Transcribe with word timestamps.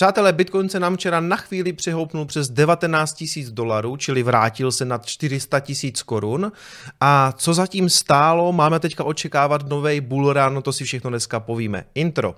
Přátelé, 0.00 0.32
Bitcoin 0.32 0.68
se 0.68 0.80
nám 0.80 0.96
včera 0.96 1.20
na 1.20 1.36
chvíli 1.36 1.72
přehoupnul 1.72 2.24
přes 2.24 2.48
19 2.48 3.12
tisíc 3.12 3.50
dolarů, 3.50 3.96
čili 3.96 4.22
vrátil 4.22 4.72
se 4.72 4.84
nad 4.84 5.06
400 5.06 5.60
tisíc 5.60 6.02
korun. 6.02 6.52
A 7.00 7.32
co 7.32 7.54
zatím 7.54 7.88
stálo, 7.88 8.52
máme 8.52 8.80
teďka 8.80 9.04
očekávat 9.04 9.68
nový 9.68 10.00
bullrun, 10.00 10.54
no 10.54 10.62
to 10.62 10.72
si 10.72 10.84
všechno 10.84 11.10
dneska 11.10 11.40
povíme. 11.40 11.84
Intro. 11.94 12.34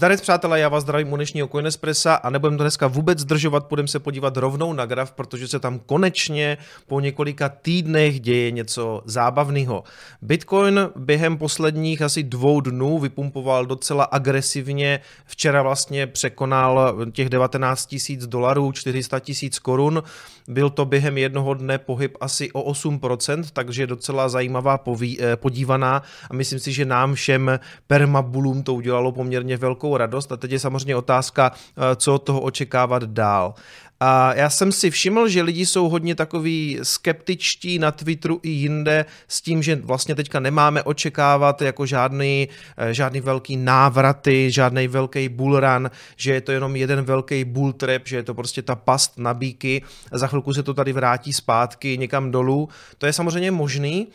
Zdarec 0.00 0.20
přátelé, 0.20 0.60
já 0.60 0.68
vás 0.68 0.82
zdravím 0.82 1.12
u 1.12 1.16
dnešního 1.16 1.48
Coinespressa 1.48 2.14
a 2.14 2.30
nebudeme 2.30 2.56
to 2.56 2.64
dneska 2.64 2.86
vůbec 2.86 3.18
zdržovat, 3.18 3.66
půjdeme 3.66 3.88
se 3.88 3.98
podívat 3.98 4.36
rovnou 4.36 4.72
na 4.72 4.86
graf, 4.86 5.12
protože 5.12 5.48
se 5.48 5.58
tam 5.58 5.78
konečně 5.78 6.58
po 6.86 7.00
několika 7.00 7.48
týdnech 7.48 8.20
děje 8.20 8.50
něco 8.50 9.02
zábavného. 9.04 9.84
Bitcoin 10.22 10.88
během 10.96 11.38
posledních 11.38 12.02
asi 12.02 12.22
dvou 12.22 12.60
dnů 12.60 12.98
vypumpoval 12.98 13.66
docela 13.66 14.04
agresivně, 14.04 15.00
včera 15.24 15.62
vlastně 15.62 16.06
překonal 16.06 16.96
těch 17.12 17.28
19 17.28 17.86
tisíc 17.86 18.26
dolarů, 18.26 18.72
400 18.72 19.20
tisíc 19.20 19.58
korun, 19.58 20.02
byl 20.48 20.70
to 20.70 20.84
během 20.84 21.18
jednoho 21.18 21.54
dne 21.54 21.78
pohyb 21.78 22.16
asi 22.20 22.52
o 22.52 22.72
8%, 22.72 23.44
takže 23.52 23.86
docela 23.86 24.28
zajímavá 24.28 24.84
eh, 25.02 25.36
podívaná. 25.36 26.02
A 26.30 26.34
myslím 26.34 26.58
si, 26.58 26.72
že 26.72 26.84
nám 26.84 27.14
všem 27.14 27.60
permabulům 27.86 28.62
to 28.62 28.74
udělalo 28.74 29.12
poměrně 29.12 29.56
velkou 29.56 29.89
velkou 29.90 29.96
radost 29.96 30.32
a 30.32 30.36
teď 30.36 30.50
je 30.50 30.58
samozřejmě 30.58 30.96
otázka, 30.96 31.52
eh, 31.52 31.96
co 31.96 32.14
od 32.14 32.22
toho 32.22 32.40
očekávat 32.40 33.04
dál. 33.04 33.54
A 34.02 34.34
já 34.34 34.50
jsem 34.50 34.72
si 34.72 34.90
všiml, 34.90 35.28
že 35.28 35.42
lidi 35.42 35.66
jsou 35.66 35.88
hodně 35.88 36.14
takový 36.14 36.78
skeptičtí 36.82 37.78
na 37.78 37.92
Twitteru 37.92 38.40
i 38.42 38.48
jinde 38.48 39.04
s 39.28 39.42
tím, 39.42 39.62
že 39.62 39.76
vlastně 39.76 40.14
teďka 40.14 40.40
nemáme 40.40 40.82
očekávat 40.82 41.62
jako 41.62 41.86
žádný, 41.86 42.48
eh, 42.48 42.94
žádný 42.94 43.20
velký 43.20 43.56
návraty, 43.56 44.50
žádný 44.50 44.88
velký 44.88 45.28
bullrun, 45.28 45.90
že 46.16 46.32
je 46.32 46.40
to 46.40 46.52
jenom 46.52 46.76
jeden 46.76 47.04
velký 47.04 47.44
bull 47.44 47.72
trap, 47.72 48.02
že 48.06 48.16
je 48.16 48.22
to 48.22 48.34
prostě 48.34 48.62
ta 48.62 48.74
past 48.74 49.18
na 49.18 49.34
bíky 49.34 49.82
za 50.12 50.26
chvilku 50.26 50.54
se 50.54 50.62
to 50.62 50.74
tady 50.74 50.92
vrátí 50.92 51.32
zpátky 51.32 51.98
někam 51.98 52.30
dolů. 52.30 52.68
To 52.98 53.06
je 53.06 53.12
samozřejmě 53.12 53.50
možný, 53.50 54.08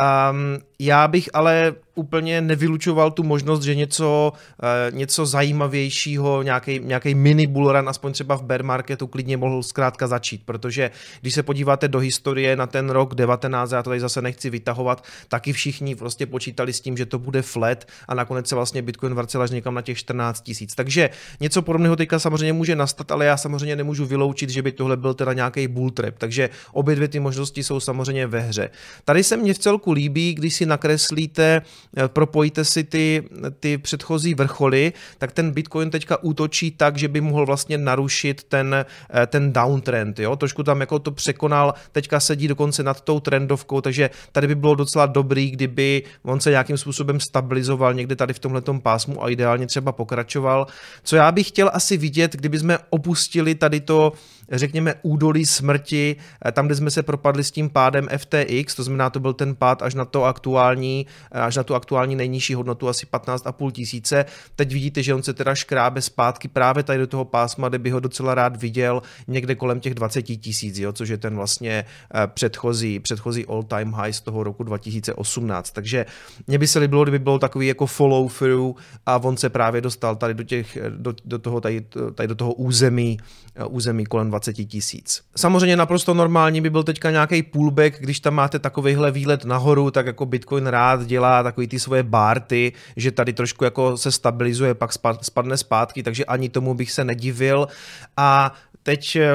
Um, 0.00 0.58
já 0.78 1.08
bych 1.08 1.28
ale 1.34 1.74
úplně 2.00 2.40
nevylučoval 2.40 3.10
tu 3.10 3.22
možnost, 3.22 3.62
že 3.62 3.74
něco, 3.74 4.32
uh, 4.32 4.96
něco 4.96 5.26
zajímavějšího, 5.26 6.42
nějaký 6.80 7.14
mini 7.14 7.46
bullrun, 7.46 7.88
aspoň 7.88 8.12
třeba 8.12 8.36
v 8.36 8.42
bear 8.42 8.62
marketu, 8.62 9.06
klidně 9.06 9.36
mohl 9.36 9.62
zkrátka 9.62 10.06
začít, 10.06 10.42
protože 10.44 10.90
když 11.20 11.34
se 11.34 11.42
podíváte 11.42 11.88
do 11.88 11.98
historie 11.98 12.56
na 12.56 12.66
ten 12.66 12.90
rok 12.90 13.14
19, 13.14 13.70
já 13.70 13.82
to 13.82 13.90
tady 13.90 14.00
zase 14.00 14.22
nechci 14.22 14.50
vytahovat, 14.50 15.04
taky 15.28 15.52
všichni 15.52 15.94
prostě 15.94 16.26
počítali 16.26 16.72
s 16.72 16.80
tím, 16.80 16.96
že 16.96 17.06
to 17.06 17.18
bude 17.18 17.42
flat 17.42 17.84
a 18.08 18.14
nakonec 18.14 18.48
se 18.48 18.54
vlastně 18.54 18.82
Bitcoin 18.82 19.14
vracel 19.14 19.42
až 19.42 19.50
někam 19.50 19.74
na 19.74 19.82
těch 19.82 19.98
14 19.98 20.40
tisíc. 20.40 20.74
Takže 20.74 21.10
něco 21.40 21.62
podobného 21.62 21.96
teďka 21.96 22.18
samozřejmě 22.18 22.52
může 22.52 22.76
nastat, 22.76 23.12
ale 23.12 23.26
já 23.26 23.36
samozřejmě 23.36 23.76
nemůžu 23.76 24.06
vyloučit, 24.06 24.50
že 24.50 24.62
by 24.62 24.72
tohle 24.72 24.96
byl 24.96 25.14
teda 25.14 25.32
nějaký 25.32 25.68
bull 25.68 25.90
trap, 25.90 26.14
takže 26.18 26.50
obě 26.72 26.96
dvě 26.96 27.08
ty 27.08 27.20
možnosti 27.20 27.64
jsou 27.64 27.80
samozřejmě 27.80 28.26
ve 28.26 28.40
hře. 28.40 28.70
Tady 29.04 29.24
se 29.24 29.36
mě 29.36 29.54
v 29.54 29.58
celku 29.58 29.92
líbí, 29.92 30.34
když 30.34 30.54
si 30.54 30.66
nakreslíte, 30.66 31.62
eh, 31.62 31.89
propojíte 32.06 32.64
si 32.64 32.84
ty, 32.84 33.28
ty 33.60 33.78
předchozí 33.78 34.34
vrcholy, 34.34 34.92
tak 35.18 35.32
ten 35.32 35.50
Bitcoin 35.50 35.90
teďka 35.90 36.22
útočí 36.22 36.70
tak, 36.70 36.98
že 36.98 37.08
by 37.08 37.20
mohl 37.20 37.46
vlastně 37.46 37.78
narušit 37.78 38.44
ten, 38.44 38.74
eh, 38.74 39.26
ten 39.26 39.52
downtrend. 39.52 40.18
Jo? 40.18 40.36
Trošku 40.36 40.62
tam 40.62 40.80
jako 40.80 40.98
to 40.98 41.10
překonal, 41.10 41.74
teďka 41.92 42.20
sedí 42.20 42.48
dokonce 42.48 42.82
nad 42.82 43.00
tou 43.00 43.20
trendovkou, 43.20 43.80
takže 43.80 44.10
tady 44.32 44.46
by 44.46 44.54
bylo 44.54 44.74
docela 44.74 45.06
dobrý, 45.06 45.50
kdyby 45.50 46.02
on 46.22 46.40
se 46.40 46.50
nějakým 46.50 46.78
způsobem 46.78 47.20
stabilizoval 47.20 47.94
někde 47.94 48.16
tady 48.16 48.34
v 48.34 48.38
tomhle 48.38 48.62
pásmu 48.82 49.24
a 49.24 49.30
ideálně 49.30 49.66
třeba 49.66 49.92
pokračoval. 49.92 50.66
Co 51.02 51.16
já 51.16 51.32
bych 51.32 51.48
chtěl 51.48 51.70
asi 51.72 51.96
vidět, 51.96 52.36
kdyby 52.36 52.58
jsme 52.58 52.78
opustili 52.90 53.54
tady 53.54 53.80
to 53.80 54.12
řekněme, 54.50 54.94
údolí 55.02 55.46
smrti, 55.46 56.16
eh, 56.46 56.52
tam, 56.52 56.66
kde 56.66 56.76
jsme 56.76 56.90
se 56.90 57.02
propadli 57.02 57.44
s 57.44 57.50
tím 57.50 57.70
pádem 57.70 58.08
FTX, 58.16 58.74
to 58.74 58.82
znamená, 58.82 59.10
to 59.10 59.20
byl 59.20 59.32
ten 59.32 59.54
pád 59.54 59.82
až 59.82 59.94
na 59.94 60.04
to 60.04 60.24
aktuální, 60.24 61.06
eh, 61.32 61.40
až 61.40 61.56
na 61.56 61.62
tu 61.62 61.74
aktuální 61.74 62.16
nejnižší 62.16 62.54
hodnotu 62.54 62.88
asi 62.88 63.06
15,5 63.06 63.70
tisíce. 63.70 64.24
Teď 64.56 64.72
vidíte, 64.72 65.02
že 65.02 65.14
on 65.14 65.22
se 65.22 65.34
teda 65.34 65.54
škrábe 65.54 66.02
zpátky 66.02 66.48
právě 66.48 66.82
tady 66.82 66.98
do 66.98 67.06
toho 67.06 67.24
pásma, 67.24 67.68
kde 67.68 67.78
by 67.78 67.90
ho 67.90 68.00
docela 68.00 68.34
rád 68.34 68.56
viděl 68.56 69.02
někde 69.28 69.54
kolem 69.54 69.80
těch 69.80 69.94
20 69.94 70.22
tisíc, 70.22 70.80
což 70.92 71.08
je 71.08 71.18
ten 71.18 71.36
vlastně 71.36 71.84
eh, 72.14 72.26
předchozí, 72.26 73.00
předchozí 73.00 73.46
all-time 73.46 73.92
high 73.92 74.12
z 74.12 74.20
toho 74.20 74.42
roku 74.42 74.62
2018. 74.64 75.70
Takže 75.70 76.06
mě 76.46 76.58
by 76.58 76.66
se 76.66 76.78
líbilo, 76.78 77.02
kdyby 77.02 77.18
bylo 77.18 77.38
takový 77.38 77.66
jako 77.66 77.86
follow 77.86 78.32
through 78.38 78.76
a 79.06 79.16
on 79.16 79.36
se 79.36 79.48
právě 79.48 79.80
dostal 79.80 80.16
tady 80.16 80.34
do, 80.34 80.44
těch, 80.44 80.78
do, 80.88 81.14
do 81.24 81.38
toho, 81.38 81.60
tady, 81.60 81.86
tady 82.14 82.26
do 82.26 82.34
toho 82.34 82.52
území, 82.52 83.18
území 83.68 84.06
kolem 84.06 84.28
20 84.28 84.39
20 84.40 84.64
tisíc. 84.64 85.22
Samozřejmě 85.36 85.76
naprosto 85.76 86.14
normální 86.14 86.60
by 86.60 86.70
byl 86.70 86.82
teďka 86.82 87.10
nějaký 87.10 87.42
pullback, 87.42 88.00
když 88.00 88.20
tam 88.20 88.34
máte 88.34 88.58
takovýhle 88.58 89.10
výlet 89.10 89.44
nahoru, 89.44 89.90
tak 89.90 90.06
jako 90.06 90.26
Bitcoin 90.26 90.66
rád 90.66 91.06
dělá 91.06 91.42
takový 91.42 91.66
ty 91.68 91.80
svoje 91.80 92.02
bárty, 92.02 92.72
že 92.96 93.10
tady 93.10 93.32
trošku 93.32 93.64
jako 93.64 93.96
se 93.96 94.12
stabilizuje, 94.12 94.74
pak 94.74 94.92
spadne 95.22 95.56
zpátky, 95.56 96.02
takže 96.02 96.24
ani 96.24 96.48
tomu 96.48 96.74
bych 96.74 96.92
se 96.92 97.04
nedivil. 97.04 97.68
A 98.16 98.54
teď 98.82 99.16
eh, 99.16 99.30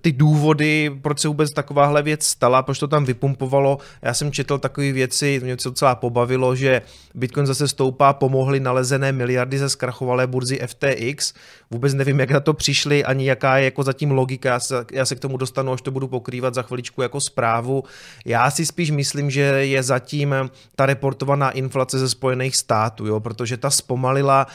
ty 0.00 0.12
důvody, 0.12 0.90
proč 1.02 1.20
se 1.20 1.28
vůbec 1.28 1.52
takováhle 1.52 2.02
věc 2.02 2.26
stala, 2.26 2.62
proč 2.62 2.78
to 2.78 2.88
tam 2.88 3.04
vypumpovalo. 3.04 3.78
Já 4.02 4.14
jsem 4.14 4.32
četl 4.32 4.58
takové 4.58 4.92
věci, 4.92 5.40
mě 5.44 5.56
to 5.56 5.70
docela 5.70 5.94
pobavilo, 5.94 6.56
že 6.56 6.82
Bitcoin 7.14 7.46
zase 7.46 7.68
stoupá, 7.68 8.12
pomohly 8.12 8.60
nalezené 8.60 9.12
miliardy 9.12 9.58
ze 9.58 9.68
zkrachovalé 9.68 10.26
burzy 10.26 10.60
FTX. 10.66 11.34
Vůbec 11.70 11.94
nevím, 11.94 12.20
jak 12.20 12.30
na 12.30 12.40
to 12.40 12.54
přišli, 12.54 13.04
ani 13.04 13.28
jaká 13.28 13.58
je 13.58 13.64
jako 13.64 13.82
zatím 13.82 14.10
logika. 14.10 14.48
Já 14.48 14.60
se, 14.60 14.84
já 14.92 15.06
se 15.06 15.14
k 15.14 15.20
tomu 15.20 15.36
dostanu, 15.36 15.72
až 15.72 15.82
to 15.82 15.90
budu 15.90 16.08
pokrývat 16.08 16.54
za 16.54 16.62
chviličku 16.62 17.02
jako 17.02 17.20
zprávu. 17.20 17.84
Já 18.24 18.50
si 18.50 18.66
spíš 18.66 18.90
myslím, 18.90 19.30
že 19.30 19.40
je 19.40 19.82
zatím 19.82 20.34
ta 20.76 20.86
reportovaná 20.86 21.50
inflace 21.50 21.98
ze 21.98 22.08
Spojených 22.08 22.56
států, 22.56 23.06
jo, 23.06 23.20
protože 23.20 23.56
ta 23.56 23.70
zpomalila, 23.70 24.46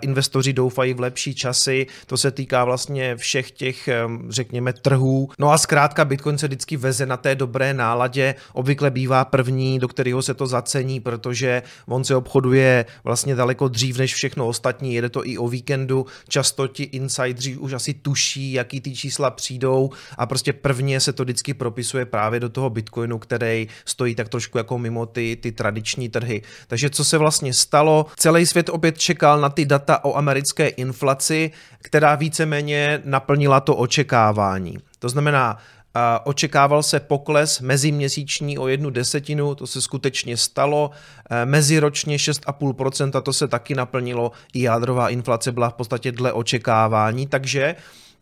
investoři 0.00 0.52
doufají 0.52 0.94
v 0.94 1.00
lepší 1.00 1.34
časy, 1.34 1.86
to 2.06 2.16
se 2.16 2.30
týká 2.30 2.64
vlastně 2.64 3.16
všech 3.16 3.50
těch, 3.50 3.88
řekněme, 4.28 4.73
trhů. 4.80 5.28
No 5.38 5.52
a 5.52 5.58
zkrátka 5.58 6.04
Bitcoin 6.04 6.38
se 6.38 6.46
vždycky 6.46 6.76
veze 6.76 7.06
na 7.06 7.16
té 7.16 7.34
dobré 7.34 7.74
náladě, 7.74 8.34
obvykle 8.52 8.90
bývá 8.90 9.24
první, 9.24 9.78
do 9.78 9.88
kterého 9.88 10.22
se 10.22 10.34
to 10.34 10.46
zacení, 10.46 11.00
protože 11.00 11.62
on 11.86 12.04
se 12.04 12.16
obchoduje 12.16 12.86
vlastně 13.04 13.34
daleko 13.34 13.68
dřív 13.68 13.98
než 13.98 14.14
všechno 14.14 14.46
ostatní, 14.46 14.94
jede 14.94 15.08
to 15.08 15.26
i 15.26 15.38
o 15.38 15.48
víkendu, 15.48 16.06
často 16.28 16.68
ti 16.68 16.82
insidři 16.82 17.56
už 17.56 17.72
asi 17.72 17.94
tuší, 17.94 18.52
jaký 18.52 18.80
ty 18.80 18.94
čísla 18.94 19.30
přijdou 19.30 19.90
a 20.18 20.26
prostě 20.26 20.52
prvně 20.52 21.00
se 21.00 21.12
to 21.12 21.24
vždycky 21.24 21.54
propisuje 21.54 22.04
právě 22.04 22.40
do 22.40 22.48
toho 22.48 22.70
Bitcoinu, 22.70 23.18
který 23.18 23.68
stojí 23.84 24.14
tak 24.14 24.28
trošku 24.28 24.58
jako 24.58 24.78
mimo 24.78 25.06
ty, 25.06 25.36
ty 25.40 25.52
tradiční 25.52 26.08
trhy. 26.08 26.42
Takže 26.66 26.90
co 26.90 27.04
se 27.04 27.18
vlastně 27.18 27.54
stalo? 27.54 28.06
Celý 28.16 28.46
svět 28.46 28.68
opět 28.68 28.98
čekal 28.98 29.40
na 29.40 29.48
ty 29.48 29.64
data 29.64 30.04
o 30.04 30.14
americké 30.14 30.68
inflaci, 30.68 31.50
která 31.82 32.14
víceméně 32.14 33.02
naplnila 33.04 33.60
to 33.60 33.76
očekávání 33.76 34.63
očekávání. 34.64 34.78
To 34.98 35.08
znamená, 35.08 35.58
očekával 36.24 36.82
se 36.82 37.00
pokles 37.00 37.60
meziměsíční 37.60 38.58
o 38.58 38.68
jednu 38.68 38.90
desetinu, 38.90 39.54
to 39.54 39.66
se 39.66 39.80
skutečně 39.80 40.36
stalo, 40.36 40.90
e, 41.30 41.46
meziročně 41.46 42.16
6,5%, 42.16 43.22
to 43.22 43.32
se 43.32 43.48
taky 43.48 43.74
naplnilo, 43.74 44.32
i 44.54 44.62
jádrová 44.62 45.08
inflace 45.08 45.52
byla 45.52 45.70
v 45.70 45.74
podstatě 45.74 46.12
dle 46.12 46.32
očekávání, 46.32 47.26
takže 47.26 47.76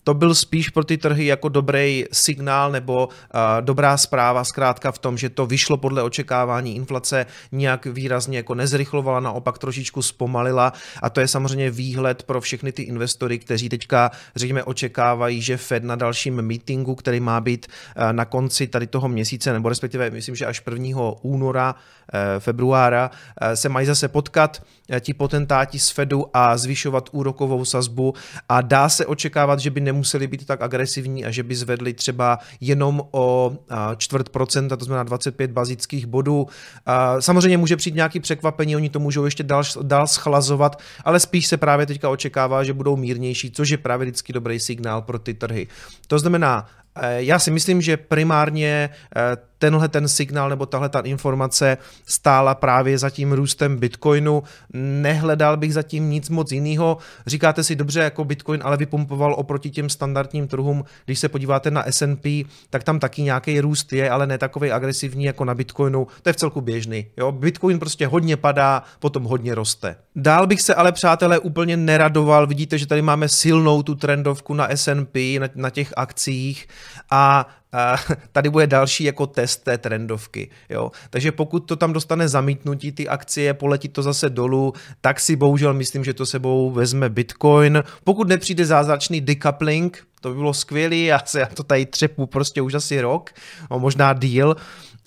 to 0.05 0.15
byl 0.15 0.35
spíš 0.35 0.69
pro 0.69 0.85
ty 0.85 0.99
trhy 0.99 1.27
jako 1.27 1.49
dobrý 1.49 2.05
signál 2.13 2.73
nebo 2.73 3.07
uh, 3.07 3.41
dobrá 3.61 3.97
zpráva 3.97 4.45
zkrátka 4.45 4.93
v 4.93 4.99
tom, 4.99 5.19
že 5.19 5.29
to 5.29 5.47
vyšlo 5.47 5.77
podle 5.77 6.03
očekávání 6.03 6.77
inflace, 6.77 7.27
nějak 7.53 7.87
výrazně 7.87 8.37
jako 8.37 8.55
nezrychlovala, 8.55 9.21
naopak 9.21 9.59
trošičku 9.59 10.03
zpomalila 10.03 10.73
a 11.03 11.11
to 11.11 11.21
je 11.21 11.29
samozřejmě 11.29 11.71
výhled 11.71 12.23
pro 12.23 12.41
všechny 12.41 12.73
ty 12.73 12.83
investory, 12.83 13.39
kteří 13.39 13.69
teďka, 13.69 14.11
řekněme, 14.37 14.65
očekávají, 14.65 15.43
že 15.43 15.57
Fed 15.57 15.85
na 15.85 15.97
dalším 15.97 16.43
meetingu, 16.43 16.95
který 16.95 17.21
má 17.21 17.41
být 17.41 17.67
uh, 17.67 18.13
na 18.13 18.25
konci 18.25 18.67
tady 18.67 18.87
toho 18.87 19.09
měsíce, 19.09 19.53
nebo 19.53 19.69
respektive 19.69 20.11
myslím, 20.11 20.35
že 20.35 20.47
až 20.47 20.63
1. 20.71 20.99
února, 21.23 21.75
uh, 21.75 22.21
februára, 22.39 23.11
uh, 23.11 23.53
se 23.53 23.69
mají 23.69 23.87
zase 23.87 24.09
potkat 24.09 24.63
uh, 24.91 24.99
ti 24.99 25.15
potentáti 25.15 25.79
z 25.79 25.91
Fedu 25.91 26.27
a 26.35 26.57
zvyšovat 26.57 27.09
úrokovou 27.13 27.65
sazbu 27.65 28.15
a 28.49 28.61
dá 28.61 28.89
se 28.89 29.07
očekávat, 29.07 29.59
že 29.59 29.71
by 29.71 29.81
ne 29.81 29.92
nemuseli 29.93 30.27
být 30.27 30.47
tak 30.47 30.63
agresivní 30.63 31.25
a 31.25 31.31
že 31.31 31.43
by 31.43 31.55
zvedli 31.55 31.93
třeba 31.93 32.39
jenom 32.61 33.03
o 33.11 33.53
čtvrt 33.97 34.29
procenta, 34.29 34.77
to 34.77 34.85
znamená 34.85 35.03
25 35.03 35.51
bazických 35.51 36.07
bodů. 36.07 36.47
Samozřejmě 37.21 37.59
může 37.59 37.77
přijít 37.77 37.97
nějaký 37.97 38.21
překvapení, 38.21 38.77
oni 38.77 38.89
to 38.89 39.01
můžou 39.01 39.25
ještě 39.25 39.43
dál, 39.43 39.63
dál 39.83 40.07
schlazovat, 40.07 40.81
ale 41.05 41.21
spíš 41.21 41.47
se 41.47 41.57
právě 41.57 41.87
teďka 41.87 42.09
očekává, 42.09 42.65
že 42.65 42.73
budou 42.73 42.97
mírnější, 42.97 43.51
což 43.51 43.69
je 43.69 43.79
právě 43.79 44.05
vždycky 44.05 44.33
dobrý 44.33 44.61
signál 44.61 45.03
pro 45.03 45.19
ty 45.19 45.35
trhy. 45.35 45.67
To 46.07 46.19
znamená, 46.19 46.67
já 47.17 47.39
si 47.39 47.51
myslím, 47.51 47.83
že 47.83 47.97
primárně 47.97 48.91
eh, 49.17 49.37
tenhle 49.63 49.89
ten 49.89 50.09
signál 50.09 50.49
nebo 50.49 50.67
tahle 50.67 50.89
ta 50.89 51.01
informace 51.01 51.79
stála 52.07 52.55
právě 52.55 52.99
za 52.99 53.11
tím 53.11 53.33
růstem 53.33 53.77
Bitcoinu. 53.77 54.43
Nehledal 54.73 55.57
bych 55.57 55.75
zatím 55.75 56.11
nic 56.11 56.29
moc 56.29 56.53
jiného. 56.53 56.99
Říkáte 57.27 57.65
si 57.65 57.77
dobře, 57.77 58.01
jako 58.01 58.25
Bitcoin 58.25 58.61
ale 58.65 58.77
vypumpoval 58.77 59.35
oproti 59.39 59.71
těm 59.71 59.89
standardním 59.89 60.49
trhům. 60.49 60.85
Když 61.05 61.19
se 61.19 61.29
podíváte 61.29 61.71
na 61.71 61.85
S&P, 61.87 62.45
tak 62.71 62.85
tam 62.85 62.99
taky 62.99 63.23
nějaký 63.23 63.61
růst 63.61 63.93
je, 63.93 64.11
ale 64.11 64.27
ne 64.27 64.39
takový 64.39 64.71
agresivní 64.71 65.25
jako 65.25 65.45
na 65.45 65.55
Bitcoinu. 65.55 66.07
To 66.23 66.29
je 66.29 66.33
v 66.33 66.37
celku 66.37 66.61
běžný. 66.61 67.07
Jo? 67.17 67.33
Bitcoin 67.33 67.79
prostě 67.79 68.07
hodně 68.07 68.37
padá, 68.37 68.83
potom 68.99 69.25
hodně 69.25 69.55
roste. 69.55 69.97
Dál 70.17 70.47
bych 70.47 70.63
se 70.63 70.75
ale, 70.75 70.93
přátelé, 70.93 71.39
úplně 71.39 71.77
neradoval. 71.77 72.47
Vidíte, 72.47 72.79
že 72.79 72.87
tady 72.87 73.03
máme 73.03 73.29
silnou 73.29 73.83
tu 73.83 73.95
trendovku 73.95 74.55
na 74.55 74.69
S&P, 74.71 75.39
na, 75.39 75.49
na 75.55 75.71
těch 75.71 75.93
akcích 75.97 76.69
a 77.11 77.49
a 77.73 77.97
tady 78.33 78.51
bude 78.51 78.67
další 78.67 79.05
jako 79.05 79.27
test 79.27 79.65
té 79.65 79.79
trendovky. 79.79 80.51
Jo? 80.71 80.91
Takže 81.11 81.33
pokud 81.33 81.61
to 81.61 81.77
tam 81.77 81.93
dostane 81.93 82.29
zamítnutí, 82.29 82.93
ty 82.93 83.09
akcie, 83.09 83.55
poletí 83.55 83.89
to 83.89 84.03
zase 84.03 84.31
dolů, 84.31 84.73
tak 85.01 85.21
si 85.21 85.37
bohužel 85.37 85.75
myslím, 85.75 86.05
že 86.05 86.15
to 86.15 86.27
sebou 86.27 86.71
vezme 86.71 87.09
Bitcoin. 87.09 87.85
Pokud 88.05 88.29
nepřijde 88.29 88.67
zázračný 88.67 89.21
decoupling, 89.21 90.07
to 90.21 90.29
by 90.29 90.35
bylo 90.35 90.55
skvělý, 90.55 91.05
já 91.05 91.21
se 91.25 91.41
já 91.41 91.47
to 91.47 91.63
tady 91.63 91.87
třepu 91.87 92.27
prostě 92.27 92.63
už 92.63 92.75
asi 92.75 93.01
rok, 93.01 93.31
možná 93.79 94.13
díl, 94.13 94.57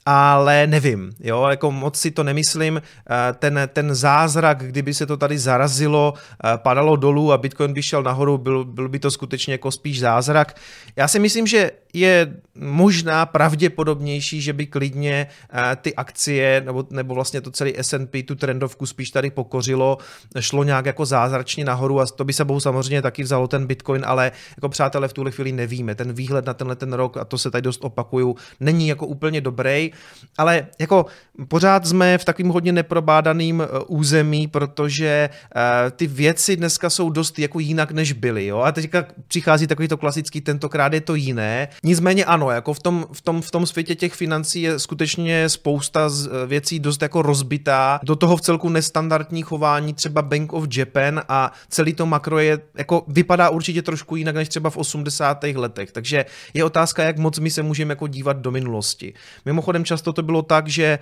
ale 0.06 0.68
nevím, 0.68 1.12
jo, 1.20 1.48
jako 1.50 1.72
moc 1.72 2.00
si 2.00 2.12
to 2.12 2.24
nemyslím, 2.24 2.82
eh, 2.82 3.34
ten, 3.34 3.60
ten 3.74 3.96
zázrak, 3.96 4.64
kdyby 4.64 4.94
se 4.94 5.06
to 5.06 5.18
tady 5.18 5.38
zarazilo, 5.38 6.14
eh, 6.14 6.58
padalo 6.58 6.96
dolů 6.96 7.34
a 7.34 7.38
Bitcoin 7.38 7.74
by 7.74 7.84
šel 7.84 8.04
nahoru, 8.04 8.38
byl, 8.38 8.66
byl 8.66 8.90
by 8.90 9.00
to 9.00 9.12
skutečně 9.12 9.54
jako 9.54 9.72
spíš 9.72 10.00
zázrak. 10.00 10.56
Já 10.96 11.08
si 11.08 11.20
myslím, 11.20 11.48
že 11.48 11.72
je 11.96 12.34
možná 12.56 13.26
pravděpodobnější, 13.26 14.42
že 14.42 14.54
by 14.54 14.66
klidně 14.66 15.28
eh, 15.54 15.76
ty 15.76 15.96
akcie, 15.96 16.62
nebo, 16.66 16.88
nebo 16.90 17.16
vlastně 17.16 17.42
to 17.42 17.52
celý 17.52 17.74
S&P, 17.78 18.24
tu 18.24 18.36
trendovku 18.36 18.86
spíš 18.86 19.12
tady 19.12 19.30
pokořilo, 19.30 19.98
šlo 20.40 20.64
nějak 20.64 20.86
jako 20.86 21.06
zázračně 21.06 21.66
nahoru 21.66 22.00
a 22.00 22.06
to 22.06 22.26
by 22.26 22.34
sebou 22.34 22.60
samozřejmě 22.60 23.02
taky 23.02 23.24
vzalo 23.24 23.48
ten 23.48 23.68
Bitcoin, 23.68 24.04
ale 24.06 24.32
jako 24.58 24.70
přátelé 24.70 25.08
v 25.08 25.14
tuhle 25.14 25.32
chvíli 25.32 25.52
nevíme. 25.52 25.96
Ten 25.96 26.14
výhled 26.14 26.46
na 26.46 26.54
tenhle 26.54 26.76
ten 26.76 26.94
rok, 26.94 27.18
a 27.18 27.26
to 27.26 27.38
se 27.38 27.52
tady 27.52 27.62
dost 27.62 27.84
opakuju, 27.84 28.36
není 28.60 28.88
jako 28.88 29.08
úplně 29.08 29.42
dobrý, 29.42 29.92
ale 30.38 30.68
jako 30.80 31.06
pořád 31.48 31.88
jsme 31.88 32.18
v 32.18 32.26
takovým 32.26 32.52
hodně 32.52 32.72
neprobádaným 32.72 33.62
eh, 33.62 33.68
území, 33.88 34.48
protože 34.48 35.30
uh, 35.56 35.62
ty 35.92 36.08
věci 36.08 36.56
dneska 36.56 36.90
jsou 36.90 37.10
dost 37.10 37.40
jako 37.40 37.60
jinak, 37.60 37.92
než 37.92 38.12
byly. 38.12 38.46
Jo? 38.46 38.60
A 38.60 38.72
teďka 38.72 39.06
přichází 39.28 39.68
takový 39.68 39.88
to 39.88 39.98
klasický, 39.98 40.42
tentokrát 40.42 40.94
je 40.94 41.02
to 41.02 41.16
jiné. 41.16 41.68
Nicméně 41.86 42.26
ano, 42.26 42.52
jako 42.52 42.74
v 42.74 42.80
tom, 42.80 43.06
v 43.12 43.22
tom, 43.22 43.42
v 43.42 43.52
tom 43.52 43.66
světě 43.66 43.96
těch 43.96 44.14
financí 44.14 44.62
je 44.62 44.80
skutečně 44.80 45.50
spousta 45.50 46.10
z, 46.10 46.28
eh, 46.28 46.46
věcí 46.46 46.80
dost 46.80 47.02
jako 47.02 47.22
rozbitá. 47.22 48.00
Do 48.04 48.16
toho 48.16 48.38
v 48.38 48.42
celku 48.42 48.70
nestandardní 48.70 49.42
chování 49.42 49.94
třeba 49.94 50.22
Bank 50.22 50.54
of 50.54 50.66
Japan 50.78 51.22
a 51.30 51.52
celý 51.70 51.94
to 51.94 52.06
makro 52.06 52.40
je, 52.40 52.60
jako 52.78 53.04
vypadá 53.08 53.50
určitě 53.50 53.82
trošku 53.82 54.16
jinak 54.16 54.36
než 54.36 54.50
třeba 54.50 54.70
v 54.70 54.78
80. 54.78 55.56
letech. 55.56 55.92
Takže 55.92 56.26
je 56.54 56.64
otázka, 56.64 57.04
jak 57.04 57.18
moc 57.18 57.40
my 57.40 57.52
se 57.52 57.64
můžeme 57.64 57.92
jako 57.92 58.08
dívat 58.08 58.38
do 58.38 58.52
minulosti. 58.52 59.14
Mimochodem 59.46 59.86
často 59.86 60.14
to 60.14 60.24
bylo 60.24 60.42
tak, 60.42 60.68
že, 60.68 61.00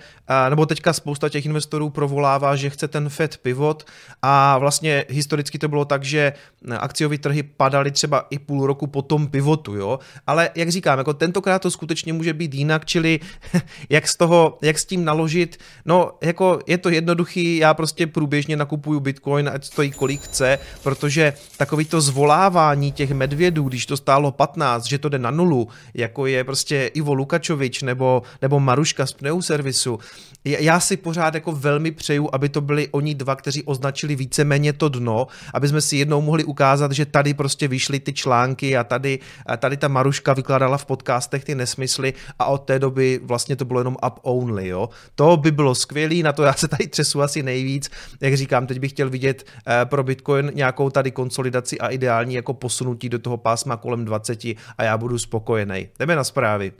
nebo 0.48 0.66
teďka 0.66 0.92
spousta 0.92 1.28
těch 1.28 1.46
investorů 1.46 1.90
provolává, 1.90 2.56
že 2.56 2.70
chce 2.70 2.88
ten 2.88 3.08
Fed 3.08 3.36
pivot 3.36 3.86
a 4.22 4.58
vlastně 4.58 5.04
historicky 5.08 5.58
to 5.58 5.68
bylo 5.68 5.84
tak, 5.84 6.04
že 6.04 6.32
akciové 6.78 7.18
trhy 7.18 7.42
padaly 7.42 7.90
třeba 7.90 8.26
i 8.30 8.38
půl 8.38 8.66
roku 8.66 8.86
po 8.86 9.02
tom 9.02 9.26
pivotu, 9.26 9.74
jo. 9.74 9.98
Ale 10.26 10.50
jak 10.54 10.73
říkám, 10.74 10.98
jako 10.98 11.14
tentokrát 11.14 11.62
to 11.62 11.70
skutečně 11.70 12.12
může 12.12 12.32
být 12.32 12.54
jinak, 12.54 12.84
čili 12.84 13.20
jak 13.88 14.08
z 14.08 14.16
toho, 14.16 14.58
jak 14.62 14.78
s 14.78 14.84
tím 14.84 15.04
naložit, 15.04 15.58
no 15.84 16.12
jako 16.20 16.58
je 16.66 16.78
to 16.78 16.90
jednoduchý, 16.90 17.56
já 17.56 17.74
prostě 17.74 18.06
průběžně 18.06 18.56
nakupuju 18.56 19.00
Bitcoin, 19.00 19.48
ať 19.48 19.64
stojí 19.64 19.90
kolik 19.90 20.20
chce, 20.20 20.58
protože 20.82 21.32
takový 21.56 21.84
to 21.84 22.00
zvolávání 22.00 22.92
těch 22.92 23.10
medvědů, 23.10 23.62
když 23.68 23.86
to 23.86 23.96
stálo 23.96 24.32
15, 24.32 24.84
že 24.84 24.98
to 24.98 25.08
jde 25.08 25.18
na 25.18 25.30
nulu, 25.30 25.68
jako 25.94 26.26
je 26.26 26.44
prostě 26.44 26.90
Ivo 26.94 27.14
Lukačovič 27.14 27.82
nebo, 27.82 28.22
nebo 28.42 28.60
Maruška 28.60 29.06
z 29.06 29.12
Pneuservisu, 29.12 29.98
já 30.44 30.80
si 30.80 30.96
pořád 30.96 31.34
jako 31.34 31.52
velmi 31.52 31.90
přeju, 31.90 32.28
aby 32.32 32.48
to 32.48 32.60
byli 32.60 32.88
oni 32.88 33.14
dva, 33.14 33.36
kteří 33.36 33.62
označili 33.62 34.16
víceméně 34.16 34.72
to 34.72 34.88
dno, 34.88 35.26
aby 35.54 35.68
jsme 35.68 35.80
si 35.80 35.96
jednou 35.96 36.20
mohli 36.20 36.44
ukázat, 36.44 36.92
že 36.92 37.06
tady 37.06 37.34
prostě 37.34 37.68
vyšly 37.68 38.00
ty 38.00 38.12
články 38.12 38.76
a 38.76 38.84
tady, 38.84 39.18
a 39.46 39.56
tady 39.56 39.76
ta 39.76 39.88
Maruška 39.88 40.34
vykládala 40.54 40.78
v 40.78 40.86
podcastech 40.86 41.44
ty 41.44 41.54
nesmysly 41.54 42.14
a 42.38 42.46
od 42.46 42.58
té 42.58 42.78
doby 42.78 43.20
vlastně 43.22 43.56
to 43.56 43.64
bylo 43.64 43.80
jenom 43.80 43.96
up 44.06 44.18
only, 44.22 44.68
jo. 44.68 44.88
To 45.14 45.36
by 45.36 45.50
bylo 45.50 45.74
skvělé, 45.74 46.22
na 46.22 46.32
to 46.32 46.42
já 46.42 46.52
se 46.52 46.68
tady 46.68 46.86
třesu 46.86 47.22
asi 47.22 47.42
nejvíc. 47.42 47.90
Jak 48.20 48.36
říkám, 48.36 48.66
teď 48.66 48.78
bych 48.78 48.92
chtěl 48.92 49.10
vidět 49.10 49.44
eh, 49.66 49.84
pro 49.84 50.02
Bitcoin 50.02 50.52
nějakou 50.54 50.90
tady 50.90 51.10
konsolidaci 51.10 51.78
a 51.78 51.88
ideální 51.88 52.34
jako 52.34 52.54
posunutí 52.54 53.08
do 53.08 53.18
toho 53.18 53.36
pásma 53.36 53.76
kolem 53.76 54.04
20 54.04 54.44
a 54.78 54.82
já 54.84 54.98
budu 54.98 55.18
spokojený. 55.18 55.88
Jdeme 55.98 56.16
na 56.16 56.24
zprávy. 56.24 56.72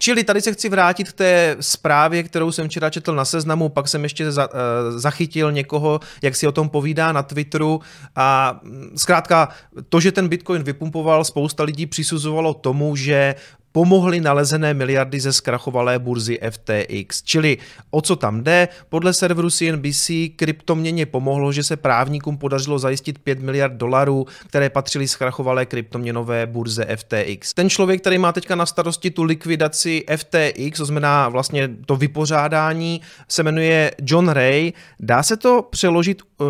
Čili 0.00 0.24
tady 0.24 0.40
se 0.40 0.52
chci 0.52 0.68
vrátit 0.68 1.08
k 1.08 1.12
té 1.12 1.56
zprávě, 1.60 2.22
kterou 2.22 2.52
jsem 2.52 2.68
včera 2.68 2.90
četl 2.90 3.14
na 3.14 3.24
seznamu, 3.24 3.68
pak 3.68 3.88
jsem 3.88 4.02
ještě 4.02 4.32
za, 4.32 4.48
uh, 4.48 4.58
zachytil 4.98 5.52
někoho, 5.52 6.00
jak 6.22 6.36
si 6.36 6.46
o 6.46 6.52
tom 6.52 6.68
povídá 6.68 7.12
na 7.12 7.22
Twitteru. 7.22 7.80
A 8.16 8.60
mm, 8.62 8.90
zkrátka 8.96 9.48
to, 9.88 10.00
že 10.00 10.12
ten 10.12 10.28
Bitcoin 10.28 10.62
vypumpoval, 10.62 11.24
spousta 11.24 11.62
lidí 11.62 11.86
přisuzovalo 11.86 12.54
tomu, 12.54 12.96
že 12.96 13.34
pomohly 13.72 14.20
nalezené 14.20 14.74
miliardy 14.74 15.20
ze 15.20 15.32
zkrachovalé 15.32 15.98
burzy 15.98 16.38
FTX. 16.50 17.22
Čili 17.22 17.58
o 17.90 18.00
co 18.00 18.16
tam 18.16 18.44
jde? 18.44 18.68
Podle 18.88 19.12
serveru 19.12 19.50
CNBC 19.50 20.10
kryptoměně 20.36 21.06
pomohlo, 21.06 21.52
že 21.52 21.62
se 21.62 21.76
právníkům 21.76 22.38
podařilo 22.38 22.78
zajistit 22.78 23.18
5 23.18 23.40
miliard 23.40 23.72
dolarů, 23.72 24.26
které 24.46 24.70
patřily 24.70 25.08
zkrachovalé 25.08 25.66
kryptoměnové 25.66 26.46
burze 26.46 26.86
FTX. 26.96 27.54
Ten 27.54 27.70
člověk, 27.70 28.00
který 28.00 28.18
má 28.18 28.32
teďka 28.32 28.54
na 28.54 28.66
starosti 28.66 29.10
tu 29.10 29.22
likvidaci 29.22 30.04
FTX, 30.16 30.78
to 30.78 30.84
znamená 30.84 31.28
vlastně 31.28 31.70
to 31.86 31.96
vypořádání, 31.96 33.00
se 33.28 33.42
jmenuje 33.42 33.92
John 34.02 34.28
Ray. 34.28 34.72
Dá 35.00 35.22
se 35.22 35.36
to 35.36 35.62
přeložit, 35.70 36.22
uh, 36.22 36.46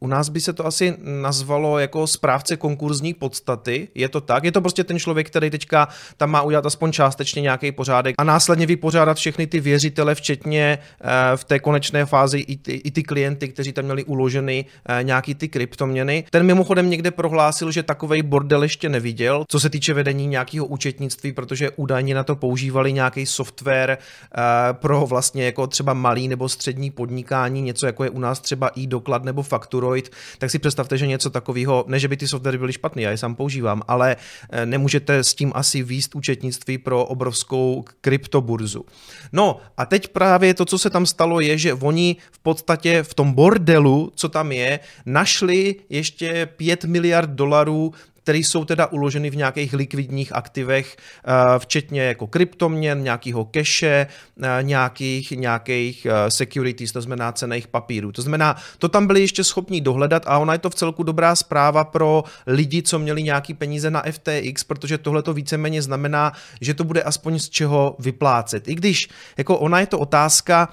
u 0.00 0.06
nás 0.06 0.28
by 0.28 0.40
se 0.40 0.52
to 0.52 0.66
asi 0.66 0.94
nazvalo 0.98 1.78
jako 1.78 2.06
správce 2.06 2.56
konkurzní 2.56 3.14
podstaty, 3.14 3.88
je 3.94 4.08
to 4.08 4.20
tak? 4.20 4.44
Je 4.44 4.52
to 4.52 4.60
prostě 4.60 4.84
ten 4.84 4.98
člověk, 4.98 5.26
který 5.26 5.50
teďka 5.50 5.88
tam 6.16 6.30
má 6.30 6.42
udělat 6.48 6.66
aspoň 6.66 6.92
částečně 6.92 7.42
nějaký 7.42 7.72
pořádek 7.72 8.14
a 8.18 8.24
následně 8.24 8.66
vypořádat 8.66 9.16
všechny 9.16 9.46
ty 9.46 9.60
věřitele, 9.60 10.14
včetně 10.14 10.78
eh, 10.78 11.36
v 11.36 11.44
té 11.44 11.58
konečné 11.58 12.06
fázi 12.06 12.38
i 12.38 12.56
ty, 12.56 12.72
i 12.72 12.90
ty 12.90 13.02
klienty, 13.02 13.48
kteří 13.48 13.72
tam 13.72 13.84
měli 13.84 14.04
uloženy 14.04 14.64
eh, 14.88 15.02
nějaký 15.02 15.34
ty 15.34 15.48
kryptoměny. 15.48 16.24
Ten 16.30 16.42
mimochodem 16.46 16.90
někde 16.90 17.10
prohlásil, 17.10 17.70
že 17.70 17.82
takovej 17.82 18.22
bordel 18.22 18.62
ještě 18.62 18.88
neviděl, 18.88 19.44
co 19.48 19.60
se 19.60 19.70
týče 19.70 19.94
vedení 19.94 20.26
nějakého 20.26 20.66
účetnictví, 20.66 21.32
protože 21.32 21.70
údajně 21.70 22.14
na 22.14 22.24
to 22.24 22.36
používali 22.36 22.92
nějaký 22.92 23.26
software 23.26 23.98
eh, 23.98 24.38
pro 24.72 25.06
vlastně 25.06 25.44
jako 25.44 25.66
třeba 25.66 25.92
malý 25.92 26.28
nebo 26.28 26.48
střední 26.48 26.90
podnikání, 26.90 27.62
něco 27.62 27.86
jako 27.86 28.04
je 28.04 28.10
u 28.10 28.18
nás 28.18 28.40
třeba 28.40 28.68
i 28.68 28.86
doklad 28.86 29.24
nebo 29.24 29.42
fakturoid, 29.42 30.10
tak 30.38 30.50
si 30.50 30.58
představte, 30.58 30.98
že 30.98 31.06
něco 31.06 31.30
takového, 31.30 31.84
ne 31.88 31.98
že 31.98 32.08
by 32.08 32.16
ty 32.16 32.28
softwary 32.28 32.58
byly 32.58 32.72
špatné, 32.72 33.02
já 33.02 33.10
je 33.10 33.18
sám 33.18 33.34
používám, 33.34 33.82
ale 33.88 34.16
nemůžete 34.64 35.24
s 35.24 35.34
tím 35.34 35.52
asi 35.54 35.82
výst 35.82 36.14
účet 36.14 36.37
účetnictví 36.38 36.78
pro 36.78 37.04
obrovskou 37.04 37.84
kryptoburzu. 38.00 38.84
No 39.32 39.60
a 39.76 39.86
teď 39.86 40.08
právě 40.08 40.54
to, 40.54 40.64
co 40.64 40.78
se 40.78 40.90
tam 40.90 41.06
stalo, 41.06 41.40
je, 41.40 41.58
že 41.58 41.74
oni 41.74 42.16
v 42.30 42.38
podstatě 42.38 43.02
v 43.02 43.14
tom 43.14 43.32
bordelu, 43.32 44.12
co 44.14 44.28
tam 44.28 44.52
je, 44.52 44.80
našli 45.06 45.76
ještě 45.90 46.48
5 46.56 46.84
miliard 46.84 47.30
dolarů 47.30 47.92
které 48.28 48.38
jsou 48.38 48.64
teda 48.64 48.86
uloženy 48.86 49.30
v 49.30 49.36
nějakých 49.36 49.72
likvidních 49.72 50.34
aktivech, 50.34 50.96
eh, 50.96 51.58
včetně 51.58 52.02
jako 52.02 52.26
kryptoměn, 52.26 53.02
nějakého 53.02 53.44
keše, 53.44 54.06
eh, 54.42 54.58
nějakých, 54.62 55.30
nějakých 55.30 56.06
eh, 56.06 56.30
securities, 56.30 56.92
to 56.92 57.00
znamená 57.00 57.32
cených 57.32 57.68
papírů. 57.68 58.12
To 58.12 58.22
znamená, 58.22 58.56
to 58.78 58.88
tam 58.88 59.06
byli 59.06 59.20
ještě 59.20 59.44
schopní 59.44 59.80
dohledat 59.80 60.22
a 60.26 60.38
ona 60.38 60.52
je 60.52 60.58
to 60.58 60.70
v 60.70 60.74
celku 60.74 61.02
dobrá 61.02 61.36
zpráva 61.36 61.84
pro 61.84 62.24
lidi, 62.46 62.82
co 62.82 62.98
měli 62.98 63.22
nějaký 63.22 63.54
peníze 63.54 63.90
na 63.90 64.02
FTX, 64.10 64.64
protože 64.64 64.98
tohle 64.98 65.22
to 65.22 65.32
víceméně 65.32 65.82
znamená, 65.82 66.32
že 66.60 66.74
to 66.74 66.84
bude 66.84 67.02
aspoň 67.02 67.38
z 67.38 67.48
čeho 67.48 67.96
vyplácet. 67.98 68.68
I 68.68 68.74
když 68.74 69.08
jako 69.36 69.58
ona 69.58 69.80
je 69.80 69.86
to 69.86 69.98
otázka, 69.98 70.68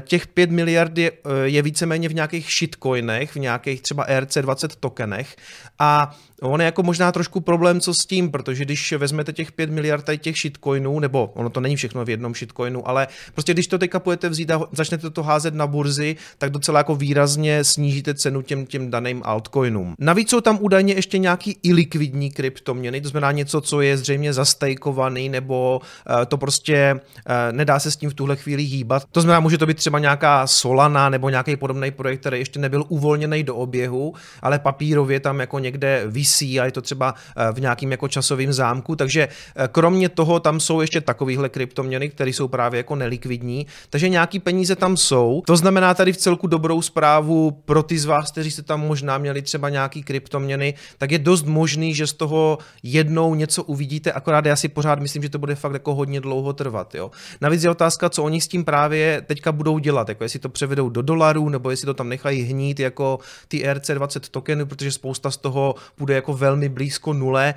těch 0.00 0.26
5 0.26 0.50
miliard 0.50 0.98
je, 0.98 1.12
je 1.44 1.62
víceméně 1.62 2.08
v 2.08 2.14
nějakých 2.14 2.50
shitcoinech, 2.50 3.36
v 3.36 3.38
nějakých 3.38 3.82
třeba 3.82 4.06
ERC20 4.06 4.68
tokenech 4.80 5.36
a 5.78 6.10
on 6.42 6.60
je 6.60 6.64
jako 6.64 6.82
možná 6.88 7.12
trošku 7.12 7.40
problém, 7.40 7.80
co 7.80 7.94
s 7.94 8.06
tím, 8.06 8.30
protože 8.30 8.64
když 8.64 8.92
vezmete 8.92 9.32
těch 9.32 9.52
5 9.52 9.70
miliard 9.70 10.04
těch 10.16 10.36
shitcoinů, 10.36 11.00
nebo 11.00 11.30
ono 11.34 11.50
to 11.50 11.60
není 11.60 11.76
všechno 11.76 12.04
v 12.04 12.10
jednom 12.10 12.34
shitcoinu, 12.34 12.88
ale 12.88 13.08
prostě 13.34 13.52
když 13.52 13.66
to 13.66 13.78
teďka 13.78 14.00
půjdete 14.00 14.28
vzít 14.28 14.50
a 14.50 14.60
začnete 14.72 15.10
to 15.10 15.22
házet 15.22 15.54
na 15.54 15.66
burzy, 15.66 16.16
tak 16.38 16.50
docela 16.50 16.80
jako 16.80 16.96
výrazně 16.96 17.64
snížíte 17.64 18.14
cenu 18.14 18.42
těm, 18.42 18.66
těm 18.66 18.90
daným 18.90 19.22
altcoinům. 19.24 19.94
Navíc 19.98 20.30
jsou 20.30 20.40
tam 20.40 20.58
údajně 20.60 20.94
ještě 20.94 21.18
nějaký 21.18 21.56
ilikvidní 21.62 22.30
kryptoměny, 22.30 23.00
to 23.00 23.08
znamená 23.08 23.32
něco, 23.32 23.60
co 23.60 23.80
je 23.80 23.96
zřejmě 23.96 24.32
zastejkovaný, 24.32 25.28
nebo 25.28 25.80
uh, 25.80 26.24
to 26.24 26.38
prostě 26.38 26.94
uh, 26.94 27.32
nedá 27.52 27.78
se 27.78 27.90
s 27.90 27.96
tím 27.96 28.10
v 28.10 28.14
tuhle 28.14 28.36
chvíli 28.36 28.62
hýbat. 28.62 29.02
To 29.12 29.20
znamená, 29.20 29.40
může 29.40 29.58
to 29.58 29.66
být 29.66 29.76
třeba 29.76 29.98
nějaká 29.98 30.46
Solana 30.46 31.08
nebo 31.08 31.30
nějaký 31.30 31.56
podobný 31.56 31.90
projekt, 31.90 32.20
který 32.20 32.38
ještě 32.38 32.58
nebyl 32.58 32.84
uvolněný 32.88 33.42
do 33.42 33.56
oběhu, 33.56 34.14
ale 34.42 34.58
papírově 34.58 35.20
tam 35.20 35.40
jako 35.40 35.58
někde 35.58 36.02
visí 36.06 36.60
a 36.60 36.64
je 36.64 36.72
to 36.72 36.77
třeba 36.82 37.12
uh, 37.12 37.56
v 37.56 37.60
nějakým 37.60 37.90
jako 37.90 38.08
časovým 38.08 38.52
zámku, 38.52 38.96
takže 38.96 39.28
uh, 39.28 39.66
kromě 39.66 40.08
toho 40.08 40.40
tam 40.40 40.60
jsou 40.60 40.80
ještě 40.80 41.00
takovýhle 41.00 41.48
kryptoměny, 41.48 42.08
které 42.08 42.30
jsou 42.30 42.48
právě 42.48 42.78
jako 42.78 42.96
nelikvidní, 42.96 43.66
takže 43.90 44.08
nějaký 44.08 44.38
peníze 44.38 44.76
tam 44.76 44.96
jsou. 44.96 45.42
To 45.46 45.56
znamená 45.56 45.94
tady 45.94 46.12
v 46.12 46.16
celku 46.16 46.46
dobrou 46.46 46.82
zprávu 46.82 47.50
pro 47.50 47.82
ty 47.82 47.98
z 47.98 48.04
vás, 48.04 48.32
kteří 48.32 48.50
jste 48.50 48.62
tam 48.62 48.80
možná 48.80 49.18
měli 49.18 49.42
třeba 49.42 49.68
nějaký 49.68 50.02
kryptoměny, 50.02 50.74
tak 50.98 51.10
je 51.10 51.18
dost 51.18 51.46
možný, 51.46 51.94
že 51.94 52.06
z 52.06 52.12
toho 52.12 52.58
jednou 52.82 53.34
něco 53.34 53.62
uvidíte, 53.62 54.12
akorát 54.12 54.46
já 54.46 54.56
si 54.56 54.68
pořád 54.68 55.00
myslím, 55.00 55.22
že 55.22 55.28
to 55.28 55.38
bude 55.38 55.54
fakt 55.54 55.72
jako 55.72 55.94
hodně 55.94 56.20
dlouho 56.20 56.52
trvat. 56.52 56.94
Jo. 56.94 57.10
Navíc 57.40 57.64
je 57.64 57.70
otázka, 57.70 58.10
co 58.10 58.24
oni 58.24 58.40
s 58.40 58.48
tím 58.48 58.64
právě 58.64 59.22
teďka 59.26 59.52
budou 59.52 59.78
dělat, 59.78 60.08
jako 60.08 60.24
jestli 60.24 60.38
to 60.38 60.48
převedou 60.48 60.88
do 60.88 61.02
dolarů, 61.02 61.48
nebo 61.48 61.70
jestli 61.70 61.86
to 61.86 61.94
tam 61.94 62.08
nechají 62.08 62.42
hnít 62.42 62.80
jako 62.80 63.18
ty 63.48 63.64
RC20 63.64 64.20
tokeny, 64.30 64.64
protože 64.64 64.92
spousta 64.92 65.30
z 65.30 65.36
toho 65.36 65.74
bude 65.98 66.14
jako 66.14 66.32
velmi 66.32 66.67
blízko 66.68 67.12
nule, 67.12 67.54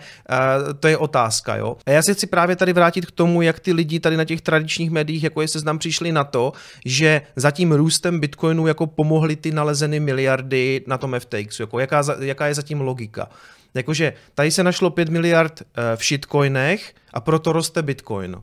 to 0.79 0.87
je 0.87 0.97
otázka. 0.97 1.55
Jo. 1.55 1.77
A 1.85 1.91
já 1.91 2.01
se 2.01 2.13
chci 2.13 2.27
právě 2.27 2.55
tady 2.55 2.73
vrátit 2.73 3.05
k 3.05 3.11
tomu, 3.11 3.41
jak 3.41 3.59
ty 3.59 3.73
lidi 3.73 3.99
tady 3.99 4.17
na 4.17 4.25
těch 4.25 4.41
tradičních 4.41 4.91
médiích, 4.91 5.23
jako 5.23 5.41
je 5.41 5.47
seznam, 5.47 5.79
přišli 5.79 6.11
na 6.11 6.23
to, 6.23 6.53
že 6.85 7.21
za 7.35 7.51
tím 7.51 7.71
růstem 7.71 8.19
Bitcoinu 8.19 8.67
jako 8.67 8.87
pomohly 8.87 9.35
ty 9.35 9.51
nalezeny 9.51 9.99
miliardy 9.99 10.83
na 10.87 10.97
tom 10.97 11.15
FTX. 11.19 11.59
Jako 11.59 11.79
jaká, 11.79 12.03
jaká 12.19 12.47
je 12.47 12.53
zatím 12.53 12.81
logika? 12.81 13.29
Jakože 13.73 14.13
tady 14.35 14.51
se 14.51 14.63
našlo 14.63 14.89
5 14.89 15.09
miliard 15.09 15.61
eh, 15.61 15.95
v 15.95 16.03
shitcoinech 16.03 16.93
a 17.13 17.21
proto 17.21 17.51
roste 17.51 17.81
Bitcoin. 17.81 18.35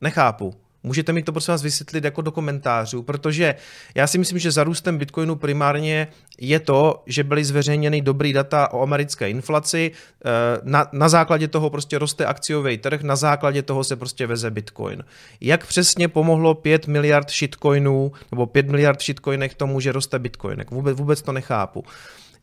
Nechápu. 0.00 0.63
Můžete 0.86 1.12
mi 1.12 1.22
to 1.22 1.32
prosím 1.32 1.52
vás 1.52 1.62
vysvětlit 1.62 2.04
jako 2.04 2.22
do 2.22 2.32
komentářů, 2.32 3.02
protože 3.02 3.54
já 3.94 4.06
si 4.06 4.18
myslím, 4.18 4.38
že 4.38 4.50
za 4.50 4.64
růstem 4.64 4.98
Bitcoinu 4.98 5.36
primárně 5.36 6.08
je 6.38 6.60
to, 6.60 7.02
že 7.06 7.24
byly 7.24 7.44
zveřejněny 7.44 8.00
dobrý 8.00 8.32
data 8.32 8.72
o 8.72 8.82
americké 8.82 9.30
inflaci, 9.30 9.90
eh, 10.24 10.30
na, 10.62 10.86
na 10.92 11.08
základě 11.08 11.48
toho 11.48 11.70
prostě 11.70 11.98
roste 11.98 12.26
akciový 12.26 12.78
trh, 12.78 13.02
na 13.02 13.16
základě 13.16 13.62
toho 13.62 13.84
se 13.84 13.96
prostě 13.96 14.26
veze 14.26 14.50
Bitcoin. 14.50 15.04
Jak 15.40 15.66
přesně 15.66 16.08
pomohlo 16.08 16.54
5 16.54 16.86
miliard 16.86 17.30
shitcoinů, 17.30 18.12
nebo 18.32 18.46
5 18.46 18.68
miliard 18.68 19.02
shitcoinech 19.02 19.54
tomu, 19.54 19.80
že 19.80 19.92
roste 19.92 20.18
Bitcoin? 20.18 20.64
Vůbec, 20.70 20.98
vůbec 20.98 21.22
to 21.22 21.32
nechápu. 21.32 21.84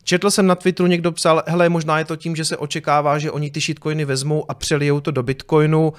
Četl 0.04 0.30
jsem 0.30 0.46
na 0.46 0.54
Twitteru, 0.54 0.86
někdo 0.86 1.12
psal, 1.12 1.42
hele, 1.46 1.68
možná 1.68 1.98
je 1.98 2.04
to 2.04 2.16
tím, 2.16 2.36
že 2.36 2.44
se 2.44 2.56
očekává, 2.56 3.18
že 3.18 3.30
oni 3.30 3.50
ty 3.50 3.60
shitcoiny 3.60 4.04
vezmou 4.04 4.50
a 4.50 4.54
přelijou 4.54 5.00
to 5.00 5.10
do 5.10 5.22
Bitcoinu. 5.22 5.92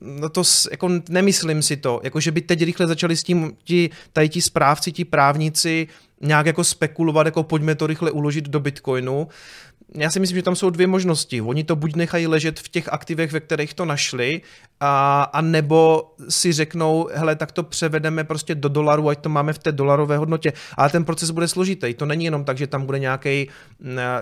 No 0.00 0.28
to 0.28 0.42
jako 0.70 0.90
nemyslím 1.08 1.62
si 1.62 1.76
to, 1.76 2.00
jako 2.02 2.20
že 2.20 2.30
by 2.30 2.40
teď 2.40 2.62
rychle 2.62 2.86
začali 2.86 3.16
s 3.16 3.22
tím 3.22 3.56
ti, 3.64 3.90
tady 4.12 4.28
ti 4.28 4.42
správci, 4.42 4.92
ti 4.92 5.04
právníci 5.04 5.88
nějak 6.20 6.46
jako 6.46 6.64
spekulovat, 6.64 7.26
jako 7.26 7.42
pojďme 7.42 7.74
to 7.74 7.86
rychle 7.86 8.10
uložit 8.10 8.48
do 8.48 8.60
Bitcoinu 8.60 9.28
já 9.96 10.10
si 10.10 10.20
myslím, 10.20 10.36
že 10.36 10.42
tam 10.42 10.56
jsou 10.56 10.70
dvě 10.70 10.86
možnosti. 10.86 11.40
Oni 11.40 11.64
to 11.64 11.76
buď 11.76 11.94
nechají 11.96 12.26
ležet 12.26 12.60
v 12.60 12.68
těch 12.68 12.92
aktivech, 12.92 13.32
ve 13.32 13.40
kterých 13.40 13.74
to 13.74 13.84
našli, 13.84 14.40
a, 14.80 15.22
a 15.22 15.40
nebo 15.40 16.12
si 16.28 16.52
řeknou, 16.52 17.08
hele, 17.14 17.36
tak 17.36 17.52
to 17.52 17.62
převedeme 17.62 18.24
prostě 18.24 18.54
do 18.54 18.68
dolaru, 18.68 19.08
ať 19.08 19.18
to 19.18 19.28
máme 19.28 19.52
v 19.52 19.58
té 19.58 19.72
dolarové 19.72 20.16
hodnotě. 20.16 20.52
Ale 20.76 20.90
ten 20.90 21.04
proces 21.04 21.30
bude 21.30 21.48
složitý. 21.48 21.94
To 21.94 22.06
není 22.06 22.24
jenom 22.24 22.44
tak, 22.44 22.58
že 22.58 22.66
tam 22.66 22.86
bude 22.86 22.98
nějaký 22.98 23.48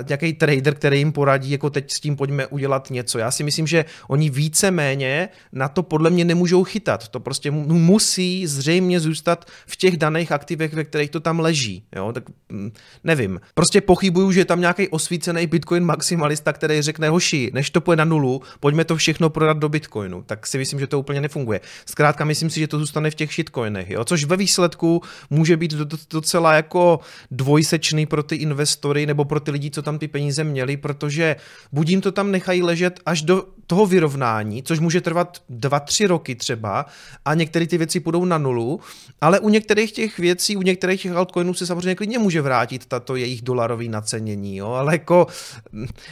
nějaký 0.08 0.32
trader, 0.32 0.74
který 0.74 0.98
jim 0.98 1.12
poradí, 1.12 1.50
jako 1.50 1.70
teď 1.70 1.90
s 1.90 2.00
tím 2.00 2.16
pojďme 2.16 2.46
udělat 2.46 2.90
něco. 2.90 3.18
Já 3.18 3.30
si 3.30 3.44
myslím, 3.44 3.66
že 3.66 3.84
oni 4.08 4.30
více-méně 4.30 5.28
na 5.52 5.68
to 5.68 5.82
podle 5.82 6.10
mě 6.10 6.24
nemůžou 6.24 6.64
chytat. 6.64 7.08
To 7.08 7.20
prostě 7.20 7.50
musí 7.50 8.46
zřejmě 8.46 9.00
zůstat 9.00 9.44
v 9.66 9.76
těch 9.76 9.96
daných 9.96 10.32
aktivech, 10.32 10.74
ve 10.74 10.84
kterých 10.84 11.10
to 11.10 11.20
tam 11.20 11.40
leží. 11.40 11.84
Jo? 11.96 12.12
Tak 12.12 12.24
nevím. 13.04 13.40
Prostě 13.54 13.80
pochybuju, 13.80 14.32
že 14.32 14.44
tam 14.44 14.60
nějaký 14.60 14.88
osvícený 14.88 15.46
Bitcoin 15.60 15.84
maximalista, 15.84 16.52
který 16.52 16.82
řekne, 16.82 17.08
hoši, 17.08 17.50
než 17.54 17.70
to 17.70 17.80
půjde 17.80 17.96
na 17.96 18.04
nulu, 18.04 18.42
pojďme 18.60 18.84
to 18.84 18.96
všechno 18.96 19.30
prodat 19.30 19.56
do 19.56 19.68
Bitcoinu. 19.68 20.22
Tak 20.22 20.46
si 20.46 20.58
myslím, 20.58 20.80
že 20.80 20.86
to 20.86 20.98
úplně 20.98 21.20
nefunguje. 21.20 21.60
Zkrátka 21.86 22.24
myslím 22.24 22.50
si, 22.50 22.60
že 22.60 22.68
to 22.68 22.78
zůstane 22.78 23.10
v 23.10 23.14
těch 23.14 23.32
shitcoinech, 23.32 23.90
jo? 23.90 24.04
což 24.04 24.24
ve 24.24 24.36
výsledku 24.36 25.02
může 25.30 25.56
být 25.56 25.72
docela 26.10 26.54
jako 26.54 27.00
dvojsečný 27.30 28.06
pro 28.06 28.22
ty 28.22 28.36
investory 28.36 29.06
nebo 29.06 29.24
pro 29.24 29.40
ty 29.40 29.50
lidi, 29.50 29.70
co 29.70 29.82
tam 29.82 29.98
ty 29.98 30.08
peníze 30.08 30.44
měli, 30.44 30.76
protože 30.76 31.36
buď 31.72 31.88
jim 31.88 32.00
to 32.00 32.12
tam 32.12 32.30
nechají 32.30 32.62
ležet 32.62 33.00
až 33.06 33.22
do 33.22 33.44
toho 33.66 33.86
vyrovnání, 33.86 34.62
což 34.62 34.78
může 34.78 35.00
trvat 35.00 35.38
dva, 35.48 35.80
tři 35.80 36.06
roky 36.06 36.34
třeba 36.34 36.86
a 37.24 37.34
některé 37.34 37.66
ty 37.66 37.78
věci 37.78 38.00
půjdou 38.00 38.24
na 38.24 38.38
nulu, 38.38 38.80
ale 39.20 39.40
u 39.40 39.48
některých 39.48 39.92
těch 39.92 40.18
věcí, 40.18 40.56
u 40.56 40.62
některých 40.62 41.02
těch 41.02 41.12
altcoinů 41.12 41.54
se 41.54 41.66
samozřejmě 41.66 41.94
klidně 41.94 42.18
může 42.18 42.42
vrátit 42.42 42.86
tato 42.86 43.16
jejich 43.16 43.42
dolarový 43.42 43.88
nacenění, 43.88 44.56
jo? 44.56 44.70
ale 44.70 44.94
jako 44.94 45.26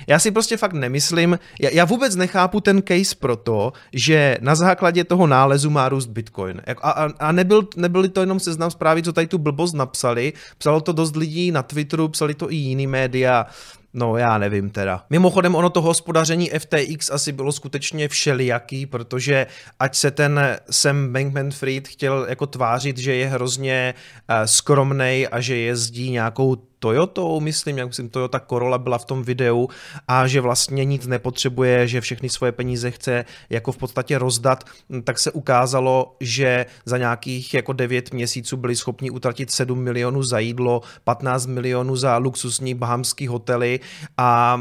já 0.07 0.18
si 0.18 0.30
prostě 0.30 0.57
fakt 0.57 0.73
nemyslím, 0.73 1.38
já, 1.61 1.71
já 1.71 1.85
vůbec 1.85 2.16
nechápu 2.16 2.61
ten 2.61 2.83
case 2.88 3.16
proto, 3.21 3.73
že 3.92 4.37
na 4.40 4.54
základě 4.54 5.04
toho 5.04 5.26
nálezu 5.26 5.71
má 5.71 5.88
růst 5.88 6.07
Bitcoin. 6.07 6.62
A, 6.83 6.90
a, 6.90 7.09
a 7.18 7.33
nebyl, 7.33 7.68
nebyli 7.76 8.09
to 8.09 8.21
jenom 8.21 8.40
seznam 8.40 8.71
zprávy, 8.71 9.02
co 9.02 9.12
tady 9.12 9.26
tu 9.26 9.38
blbost 9.38 9.73
napsali, 9.73 10.33
psalo 10.59 10.80
to 10.80 10.92
dost 10.92 11.16
lidí 11.16 11.50
na 11.50 11.62
Twitteru, 11.62 12.09
psali 12.09 12.35
to 12.35 12.52
i 12.52 12.57
jiný 12.57 12.87
média, 12.87 13.47
No 13.95 14.16
já 14.16 14.38
nevím 14.38 14.71
teda. 14.71 15.04
Mimochodem 15.11 15.54
ono 15.54 15.71
to 15.71 15.83
hospodaření 15.83 16.50
FTX 16.59 17.11
asi 17.11 17.33
bylo 17.33 17.52
skutečně 17.52 18.09
všelijaký, 18.09 18.87
protože 18.87 19.47
ať 19.80 19.95
se 19.97 20.11
ten 20.11 20.59
Sam 20.71 21.12
Bankman-Fried 21.12 21.83
chtěl 21.88 22.26
jako 22.28 22.47
tvářit, 22.47 22.99
že 22.99 23.14
je 23.14 23.26
hrozně 23.26 23.95
uh, 24.30 24.37
skromnej 24.45 25.28
a 25.33 25.40
že 25.40 25.57
jezdí 25.57 26.11
nějakou 26.11 26.57
Toyotou, 26.80 27.40
myslím, 27.40 27.78
jak 27.78 27.88
myslím, 27.88 28.09
Toyota 28.09 28.40
Corolla 28.40 28.78
byla 28.78 28.99
v 28.99 29.04
tom 29.04 29.23
videu 29.23 29.68
a 30.09 30.26
že 30.26 30.40
vlastně 30.40 30.85
nic 30.85 31.07
nepotřebuje, 31.07 31.88
že 31.88 32.00
všechny 32.00 32.28
svoje 32.28 32.52
peníze 32.52 32.90
chce 32.90 33.25
jako 33.50 33.73
v 33.73 33.76
podstatě 33.76 34.18
rozdat, 34.18 34.64
tak 35.04 35.18
se 35.18 35.30
ukázalo, 35.30 36.16
že 36.21 36.66
za 36.85 36.99
nějakých 36.99 37.54
jako 37.54 37.73
9 37.73 38.12
měsíců 38.12 38.57
byli 38.57 38.76
schopni 38.76 39.11
utratit 39.11 39.50
7 39.50 39.78
milionů 39.78 40.23
za 40.23 40.38
jídlo, 40.38 40.80
15 41.04 41.47
milionů 41.47 41.97
za 41.97 42.16
luxusní 42.16 42.75
bahamský 42.75 43.26
hotely 43.26 43.77
a 44.16 44.61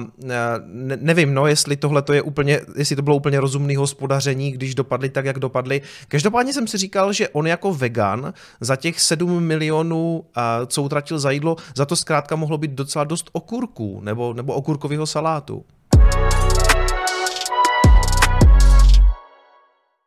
ne, 0.64 0.98
nevím, 1.02 1.34
no, 1.34 1.48
jestli 1.48 1.78
tohle 1.78 2.02
to 2.02 2.14
je 2.14 2.22
úplně, 2.22 2.62
jestli 2.76 2.96
to 2.96 3.02
bylo 3.02 3.16
úplně 3.16 3.40
rozumný 3.40 3.76
hospodaření, 3.76 4.52
když 4.52 4.76
dopadly 4.76 5.10
tak, 5.10 5.26
jak 5.26 5.40
dopadly. 5.40 5.82
Každopádně 6.08 6.54
jsem 6.54 6.68
si 6.68 6.78
říkal, 6.78 7.14
že 7.14 7.30
on 7.30 7.48
jako 7.48 7.74
vegan 7.74 8.34
za 8.62 8.76
těch 8.76 9.00
7 9.00 9.44
milionů, 9.44 10.26
co 10.68 10.82
utratil 10.84 11.20
za 11.20 11.32
jídlo, 11.32 11.56
za 11.76 11.86
to 11.86 11.96
zkrátka 11.96 12.36
mohlo 12.36 12.58
být 12.58 12.72
docela 12.72 13.04
dost 13.04 13.30
okurků 13.32 14.02
nebo, 14.04 14.34
nebo 14.34 14.54
okurkového 14.54 15.08
salátu. 15.08 15.66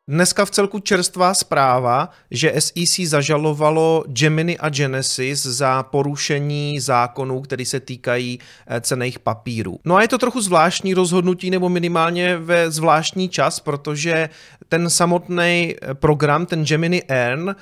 Dneska 0.09 0.45
v 0.45 0.51
celku 0.51 0.79
čerstvá 0.79 1.35
zpráva, 1.35 2.11
že 2.31 2.55
SEC 2.59 3.01
zažalovalo 3.01 4.05
Gemini 4.07 4.59
a 4.59 4.69
Genesis 4.69 5.43
za 5.43 5.83
porušení 5.83 6.81
zákonů, 6.81 7.41
které 7.41 7.65
se 7.65 7.81
týkají 7.81 8.39
eh, 8.67 8.81
cených 8.81 9.19
papírů. 9.19 9.79
No 9.85 9.97
a 9.97 10.03
je 10.03 10.09
to 10.09 10.19
trochu 10.19 10.41
zvláštní 10.41 10.95
rozhodnutí, 10.95 11.51
nebo 11.51 11.69
minimálně 11.69 12.37
ve 12.37 12.71
zvláštní 12.71 13.29
čas, 13.29 13.61
protože 13.61 14.29
ten 14.71 14.91
samotný 14.91 15.75
eh, 15.75 15.95
program, 15.95 16.47
ten 16.47 16.65
Gemini 16.65 17.03
Earn, 17.09 17.51
eh, 17.51 17.55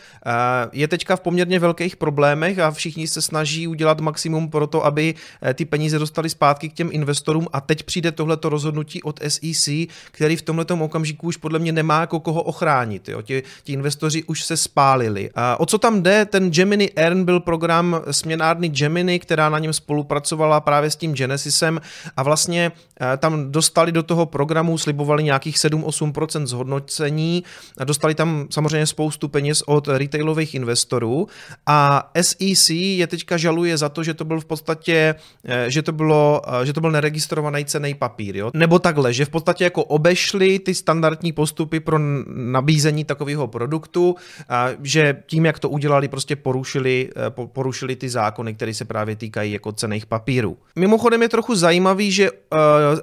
je 0.73 0.89
teďka 0.89 1.17
v 1.17 1.21
poměrně 1.21 1.59
velkých 1.59 1.97
problémech 1.97 2.59
a 2.59 2.71
všichni 2.71 3.09
se 3.09 3.23
snaží 3.23 3.69
udělat 3.69 4.01
maximum 4.01 4.49
pro 4.51 4.67
to, 4.67 4.85
aby 4.85 5.15
ty 5.55 5.65
peníze 5.65 5.99
dostali 5.99 6.31
zpátky 6.31 6.69
k 6.69 6.73
těm 6.73 6.89
investorům 6.93 7.47
a 7.53 7.61
teď 7.61 7.83
přijde 7.83 8.13
tohleto 8.13 8.49
rozhodnutí 8.49 9.03
od 9.03 9.21
SEC, 9.29 9.69
který 10.11 10.37
v 10.37 10.43
tomhle 10.43 10.65
okamžiku 10.81 11.27
už 11.27 11.37
podle 11.37 11.59
mě 11.59 11.73
nemá 11.73 12.01
jako 12.01 12.21
koho 12.21 12.43
ochránit. 12.43 13.09
Jo? 13.09 13.23
Ti, 13.23 13.43
ti 13.65 13.73
investoři 13.73 14.25
už 14.25 14.45
se 14.45 14.57
spálili. 14.57 15.31
A 15.35 15.61
o 15.61 15.67
co 15.67 15.79
tam 15.79 16.03
jde? 16.03 16.25
Ten 16.25 16.51
Gemini 16.51 16.91
Earn 16.97 17.25
byl 17.25 17.41
program 17.41 18.01
směnárny 18.11 18.69
Gemini, 18.69 19.19
která 19.19 19.49
na 19.49 19.59
něm 19.59 19.73
spolupracovala 19.73 20.61
právě 20.61 20.91
s 20.91 20.97
tím 20.97 21.15
Genesisem 21.15 21.81
a 22.17 22.23
vlastně 22.23 22.73
eh, 23.01 23.17
tam 23.17 23.53
dostali 23.53 23.93
do 23.93 24.03
toho 24.03 24.27
programu, 24.27 24.79
slibovali 24.79 25.25
nějakých 25.25 25.57
7-8% 25.57 26.47
zhodnocení 26.47 26.98
a 27.79 27.85
dostali 27.85 28.15
tam 28.15 28.47
samozřejmě 28.51 28.87
spoustu 28.87 29.29
peněz 29.29 29.63
od 29.67 29.89
retailových 29.89 30.55
investorů 30.55 31.29
a 31.67 32.11
SEC 32.23 32.71
je 32.71 33.07
teďka 33.07 33.37
žaluje 33.37 33.79
za 33.79 33.89
to, 33.89 34.03
že 34.03 34.15
to 34.15 34.25
byl 34.25 34.41
v 34.41 34.45
podstatě, 34.45 35.15
eh, 35.45 35.71
že 35.71 35.83
to, 35.83 35.93
bylo, 35.93 36.43
eh, 36.63 36.67
že 36.67 36.73
to 36.73 36.81
byl 36.81 36.91
neregistrovaný 36.91 37.65
cený 37.65 37.95
papír, 37.95 38.37
jo? 38.37 38.51
nebo 38.55 38.79
takhle, 38.79 39.13
že 39.13 39.25
v 39.25 39.29
podstatě 39.29 39.65
jako 39.65 39.85
obešli 39.85 40.59
ty 40.59 40.75
standardní 40.75 41.33
postupy 41.33 41.81
pro 41.81 41.99
nabízení 42.27 43.05
takového 43.05 43.49
produktu, 43.49 44.17
a 44.49 44.69
že 44.83 45.23
tím, 45.27 45.47
jak 45.47 45.59
to 45.59 45.69
udělali, 45.69 46.09
prostě 46.09 46.37
porušili, 46.37 47.11
porušili 47.47 47.97
ty 47.97 48.09
zákony, 48.09 48.55
které 48.55 48.75
se 48.75 48.85
právě 48.85 49.17
týkají 49.17 49.53
jako 49.53 49.73
cených 49.73 50.07
papírů. 50.07 50.57
Mimochodem 50.77 51.23
je 51.23 51.29
trochu 51.29 51.55
zajímavý, 51.55 52.13
že 52.13 52.31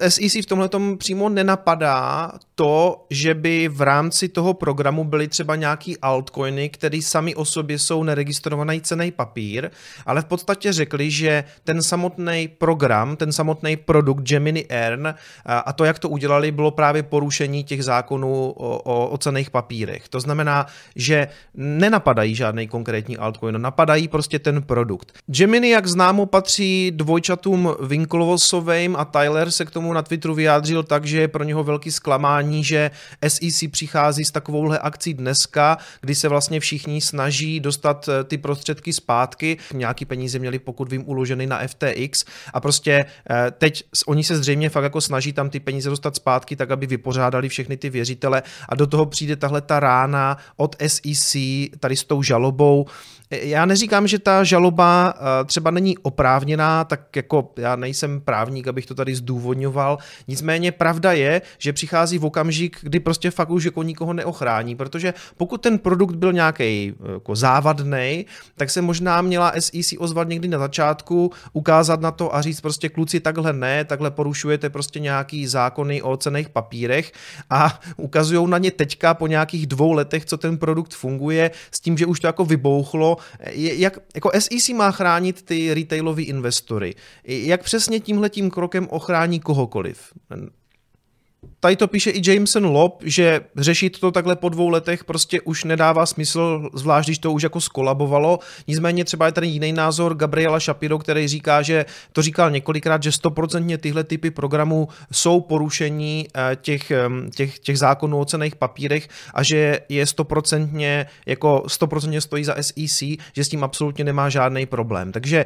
SEC 0.08 0.34
v 0.34 0.46
tomhle 0.46 0.68
přímo 0.98 1.28
nenapadá 1.28 2.32
to, 2.54 3.06
že 3.10 3.34
by 3.34 3.68
v 3.68 3.80
rámci 3.86 4.28
toho 4.28 4.54
programu 4.54 5.04
byly 5.04 5.28
třeba 5.28 5.56
nějaký 5.56 5.98
altcoiny, 5.98 6.68
které 6.68 7.02
sami 7.02 7.34
o 7.34 7.44
sobě 7.44 7.78
jsou 7.78 8.02
neregistrovaný 8.02 8.80
cený 8.80 9.10
papír, 9.12 9.70
ale 10.06 10.22
v 10.22 10.24
podstatě 10.24 10.72
řekli, 10.72 11.10
že 11.10 11.44
ten 11.64 11.82
samotný 11.82 12.48
program, 12.58 13.16
ten 13.16 13.32
samotný 13.32 13.76
produkt 13.76 14.22
Gemini 14.22 14.66
Earn 14.68 15.14
a 15.46 15.72
to, 15.72 15.84
jak 15.84 15.98
to 15.98 16.08
udělali, 16.08 16.52
bylo 16.52 16.70
právě 16.70 17.02
porušení 17.02 17.64
těch 17.64 17.84
zákonů 17.84 18.50
o, 18.50 18.78
o, 18.78 19.08
o 19.08 19.18
cených 19.18 19.50
papírech. 19.50 20.08
To 20.08 20.20
znamená, 20.20 20.66
že 20.96 21.28
nenapadají 21.54 22.34
žádný 22.34 22.68
konkrétní 22.68 23.16
altcoin, 23.16 23.60
napadají 23.60 24.08
prostě 24.08 24.38
ten 24.38 24.62
produkt. 24.62 25.12
Gemini, 25.26 25.70
jak 25.70 25.86
známo, 25.86 26.26
patří 26.26 26.92
dvojčatům 26.94 27.74
Winklevossovým 27.80 28.96
a 28.96 29.04
Tyler 29.04 29.50
se 29.50 29.64
k 29.64 29.70
tomu 29.70 29.92
na 29.92 30.02
Twitteru 30.02 30.34
vyjádřil 30.34 30.82
tak, 30.82 31.04
že 31.04 31.20
je 31.20 31.28
pro 31.28 31.44
něho 31.44 31.64
velký 31.64 31.90
zklamání, 31.90 32.64
že 32.64 32.90
SEC 33.28 33.64
přichází 33.76 34.24
s 34.24 34.30
takovouhle 34.30 34.78
akcí 34.78 35.14
dneska, 35.14 35.78
kdy 36.00 36.14
se 36.14 36.28
vlastně 36.28 36.60
všichni 36.60 37.00
snaží 37.00 37.60
dostat 37.60 38.08
eh, 38.08 38.24
ty 38.24 38.38
prostředky 38.38 38.92
zpátky. 38.92 39.58
Nějaký 39.72 40.04
peníze 40.04 40.38
měli, 40.38 40.58
pokud 40.58 40.90
vím, 40.90 41.08
uloženy 41.08 41.46
na 41.46 41.60
FTX 41.66 42.24
a 42.52 42.60
prostě 42.60 43.04
eh, 43.30 43.50
teď 43.50 43.84
oni 44.06 44.24
se 44.24 44.38
zřejmě 44.38 44.70
fakt 44.70 44.84
jako 44.84 45.00
snaží 45.00 45.32
tam 45.32 45.50
ty 45.50 45.60
peníze 45.60 45.90
dostat 45.90 46.16
zpátky, 46.16 46.56
tak 46.56 46.70
aby 46.70 46.86
vypořádali 46.86 47.48
všechny 47.48 47.76
ty 47.76 47.90
věřitele 47.90 48.42
a 48.68 48.74
do 48.74 48.86
toho 48.86 49.06
přijde 49.06 49.36
tahle 49.36 49.60
ta 49.60 49.80
rána 49.80 50.36
od 50.56 50.76
SEC 50.86 51.36
tady 51.80 51.96
s 51.96 52.04
tou 52.04 52.22
žalobou. 52.22 52.86
Já 53.30 53.66
neříkám, 53.66 54.06
že 54.06 54.18
ta 54.18 54.44
žaloba 54.44 55.14
eh, 55.16 55.44
třeba 55.44 55.70
není 55.70 55.98
oprávněná, 55.98 56.84
tak 56.84 57.16
jako 57.16 57.52
já 57.56 57.76
nejsem 57.76 58.20
právník, 58.20 58.68
abych 58.68 58.86
to 58.86 58.94
tady 58.94 59.14
zdůvodňoval. 59.14 59.98
Nicméně 60.28 60.72
pravda 60.72 61.12
je, 61.12 61.42
že 61.58 61.72
přichází 61.72 62.18
v 62.18 62.24
okamžik, 62.24 62.78
kdy 62.82 63.00
prostě 63.00 63.30
fakt 63.30 63.50
už 63.50 63.65
jako 63.66 63.82
nikoho 63.82 64.12
neochrání, 64.12 64.76
protože 64.76 65.14
pokud 65.36 65.60
ten 65.60 65.78
produkt 65.78 66.14
byl 66.14 66.32
nějaký 66.32 66.94
jako 67.12 67.36
závadný, 67.36 68.26
tak 68.56 68.70
se 68.70 68.82
možná 68.82 69.22
měla 69.22 69.52
SEC 69.58 69.94
ozvat 69.98 70.28
někdy 70.28 70.48
na 70.48 70.58
začátku, 70.58 71.32
ukázat 71.52 72.00
na 72.00 72.10
to 72.10 72.34
a 72.34 72.42
říct 72.42 72.60
prostě 72.60 72.88
kluci 72.88 73.20
takhle 73.20 73.52
ne, 73.52 73.84
takhle 73.84 74.10
porušujete 74.10 74.70
prostě 74.70 75.00
nějaký 75.00 75.46
zákony 75.46 76.02
o 76.02 76.16
cených 76.16 76.48
papírech 76.48 77.12
a 77.50 77.80
ukazují 77.96 78.50
na 78.50 78.58
ně 78.58 78.70
teďka 78.70 79.14
po 79.14 79.26
nějakých 79.26 79.66
dvou 79.66 79.92
letech, 79.92 80.24
co 80.24 80.36
ten 80.36 80.58
produkt 80.58 80.94
funguje, 80.94 81.50
s 81.70 81.80
tím, 81.80 81.98
že 81.98 82.06
už 82.06 82.20
to 82.20 82.26
jako 82.26 82.44
vybouchlo 82.44 83.16
jak, 83.52 83.98
jako 84.14 84.30
SEC 84.38 84.68
má 84.68 84.90
chránit 84.90 85.42
ty 85.42 85.74
retailové 85.74 86.22
investory. 86.22 86.94
Jak 87.24 87.62
přesně 87.62 88.00
tímhletím 88.00 88.50
krokem 88.50 88.88
ochrání 88.90 89.40
kohokoliv? 89.40 90.12
Tady 91.66 91.76
to 91.76 91.88
píše 91.88 92.10
i 92.10 92.30
Jameson 92.30 92.64
Lob, 92.64 93.02
že 93.04 93.40
řešit 93.56 94.00
to 94.00 94.10
takhle 94.10 94.36
po 94.36 94.48
dvou 94.48 94.68
letech 94.68 95.04
prostě 95.04 95.40
už 95.40 95.64
nedává 95.64 96.06
smysl, 96.06 96.70
zvlášť 96.74 97.08
když 97.08 97.18
to 97.18 97.32
už 97.32 97.42
jako 97.42 97.60
skolabovalo. 97.60 98.38
Nicméně 98.66 99.04
třeba 99.04 99.26
je 99.26 99.32
tady 99.32 99.46
jiný 99.46 99.72
názor 99.72 100.14
Gabriela 100.14 100.58
Shapiro, 100.58 100.98
který 100.98 101.28
říká, 101.28 101.62
že 101.62 101.84
to 102.12 102.22
říkal 102.22 102.50
několikrát, 102.50 103.02
že 103.02 103.12
stoprocentně 103.12 103.78
tyhle 103.78 104.04
typy 104.04 104.30
programů 104.30 104.88
jsou 105.12 105.40
porušení 105.40 106.28
eh, 106.36 106.56
těch, 106.56 106.92
těch, 107.34 107.58
těch 107.58 107.78
zákonů 107.78 108.18
o 108.18 108.24
cených 108.24 108.56
papírech 108.56 109.08
a 109.34 109.42
že 109.42 109.80
je 109.88 110.06
stoprocentně 110.06 111.06
jako 111.26 111.64
stoprocentně 111.66 112.20
stojí 112.20 112.44
za 112.44 112.54
SEC, 112.60 113.02
že 113.32 113.44
s 113.44 113.48
tím 113.48 113.64
absolutně 113.64 114.04
nemá 114.04 114.28
žádný 114.28 114.66
problém. 114.66 115.12
Takže 115.12 115.44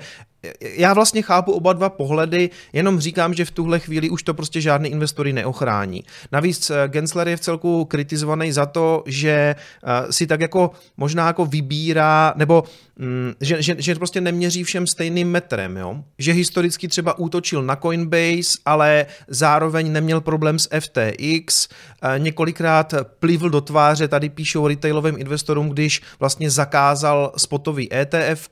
já 0.63 0.95
vlastně 0.95 1.23
chápu 1.23 1.53
oba 1.53 1.73
dva 1.73 1.89
pohledy, 1.89 2.51
jenom 2.73 3.01
říkám, 3.01 3.35
že 3.35 3.45
v 3.45 3.51
tuhle 3.51 3.79
chvíli 3.79 4.11
už 4.11 4.23
to 4.23 4.35
prostě 4.35 4.61
žádný 4.61 4.91
investory 4.91 5.33
neochrání. 5.33 6.05
Navíc 6.33 6.71
eh, 6.71 6.89
Gensler 6.89 7.29
je 7.29 7.37
v 7.37 7.41
celku 7.41 7.85
kritizovaný 7.85 8.53
za 8.53 8.67
to, 8.67 9.03
že 9.07 9.55
eh, 9.55 10.13
si 10.13 10.27
tak 10.27 10.41
jako 10.41 10.71
možná 10.97 11.27
jako 11.27 11.47
vybírá, 11.47 12.33
nebo 12.37 12.65
mm, 12.99 13.33
že, 13.41 13.63
že, 13.63 13.77
že 13.79 13.95
prostě 13.95 14.21
neměří 14.21 14.65
všem 14.65 14.87
stejným 14.87 15.31
metrem, 15.31 15.77
jo? 15.77 16.05
že 16.19 16.33
historicky 16.33 16.89
třeba 16.89 17.19
útočil 17.19 17.63
na 17.63 17.77
Coinbase, 17.77 18.59
ale 18.67 19.07
zároveň 19.29 19.93
neměl 19.93 20.21
problém 20.21 20.59
s 20.59 20.69
FTX, 20.81 21.69
eh, 22.03 22.19
několikrát 22.19 22.95
plivl 23.19 23.51
do 23.51 23.61
tváře, 23.61 24.09
tady 24.09 24.29
píšou 24.29 24.67
retailovým 24.67 25.17
investorům, 25.19 25.69
když 25.69 26.03
vlastně 26.19 26.51
zakázal 26.51 27.33
spotový 27.37 27.95
ETF, 27.95 28.49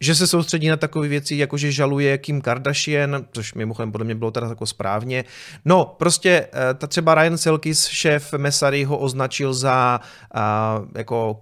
že 0.00 0.14
se 0.14 0.26
soustředí 0.26 0.68
na 0.68 0.76
takové 0.76 1.08
věci, 1.08 1.36
jako 1.36 1.56
že 1.56 1.72
žaluje 1.72 2.18
Kim 2.18 2.40
Kardashian, 2.40 3.24
což 3.32 3.54
mimochodem 3.54 3.92
podle 3.92 4.04
mě 4.04 4.14
bylo 4.14 4.30
teda 4.30 4.46
jako 4.46 4.66
správně. 4.66 5.24
No, 5.64 5.94
prostě 5.98 6.23
eh, 6.30 6.74
ta 6.74 6.86
třeba 6.86 7.14
Ryan 7.14 7.38
Selkis, 7.38 7.86
šéf 7.86 8.32
Mesary, 8.32 8.84
ho 8.84 8.98
označil 8.98 9.54
za 9.54 10.00
uh, 10.34 10.88
jako 10.94 11.40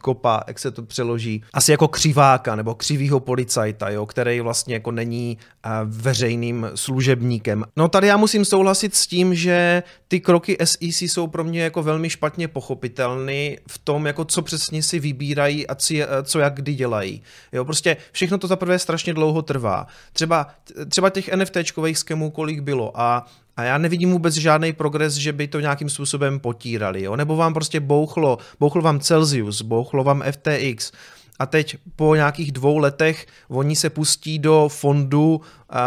kopa, 0.00 0.40
jak 0.46 0.58
se 0.58 0.70
to 0.70 0.82
přeloží, 0.82 1.42
asi 1.54 1.70
jako 1.70 1.88
křiváka 1.88 2.56
nebo 2.56 2.74
křivýho 2.74 3.20
policajta, 3.20 3.90
jo, 3.90 4.06
který 4.06 4.40
vlastně 4.40 4.74
jako 4.74 4.90
není 4.90 5.38
uh, 5.66 5.72
veřejným 5.84 6.70
služebníkem. 6.74 7.64
No 7.76 7.88
tady 7.88 8.06
já 8.06 8.16
musím 8.16 8.44
souhlasit 8.44 8.94
s 8.94 9.06
tím, 9.06 9.34
že 9.34 9.82
ty 10.08 10.20
kroky 10.20 10.56
SEC 10.64 11.02
jsou 11.02 11.26
pro 11.26 11.44
mě 11.44 11.62
jako 11.62 11.82
velmi 11.82 12.10
špatně 12.10 12.48
pochopitelný 12.48 13.58
v 13.68 13.78
tom, 13.78 14.06
jako 14.06 14.24
co 14.24 14.42
přesně 14.42 14.82
si 14.82 15.00
vybírají 15.00 15.66
a 15.66 15.74
co, 15.74 15.94
co 16.22 16.38
jak 16.38 16.54
kdy 16.54 16.74
dělají. 16.74 17.22
Jo, 17.52 17.64
prostě 17.64 17.96
všechno 18.12 18.38
to 18.38 18.46
zaprvé 18.46 18.78
strašně 18.78 19.14
dlouho 19.14 19.42
trvá. 19.42 19.86
Třeba, 20.12 20.46
třeba 20.88 21.10
těch 21.10 21.34
NFTčkových 21.34 21.98
skemů 21.98 22.30
kolik 22.30 22.60
bylo 22.60 23.00
a 23.00 23.26
a 23.56 23.62
já 23.62 23.78
nevidím 23.78 24.12
vůbec 24.12 24.34
žádný 24.34 24.72
progres, 24.72 25.14
že 25.14 25.32
by 25.32 25.48
to 25.48 25.60
nějakým 25.60 25.88
způsobem 25.88 26.40
potírali. 26.40 27.02
Jo? 27.02 27.16
Nebo 27.16 27.36
vám 27.36 27.54
prostě 27.54 27.80
bouchlo, 27.80 28.38
bouchlo 28.60 28.82
vám 28.82 29.00
Celsius, 29.00 29.62
bouchlo 29.62 30.04
vám 30.04 30.24
FTX, 30.30 30.92
a 31.38 31.46
teď 31.46 31.76
po 31.96 32.14
nějakých 32.14 32.52
dvou 32.52 32.78
letech 32.78 33.26
oni 33.48 33.76
se 33.76 33.90
pustí 33.90 34.38
do 34.38 34.68
fondu 34.72 35.40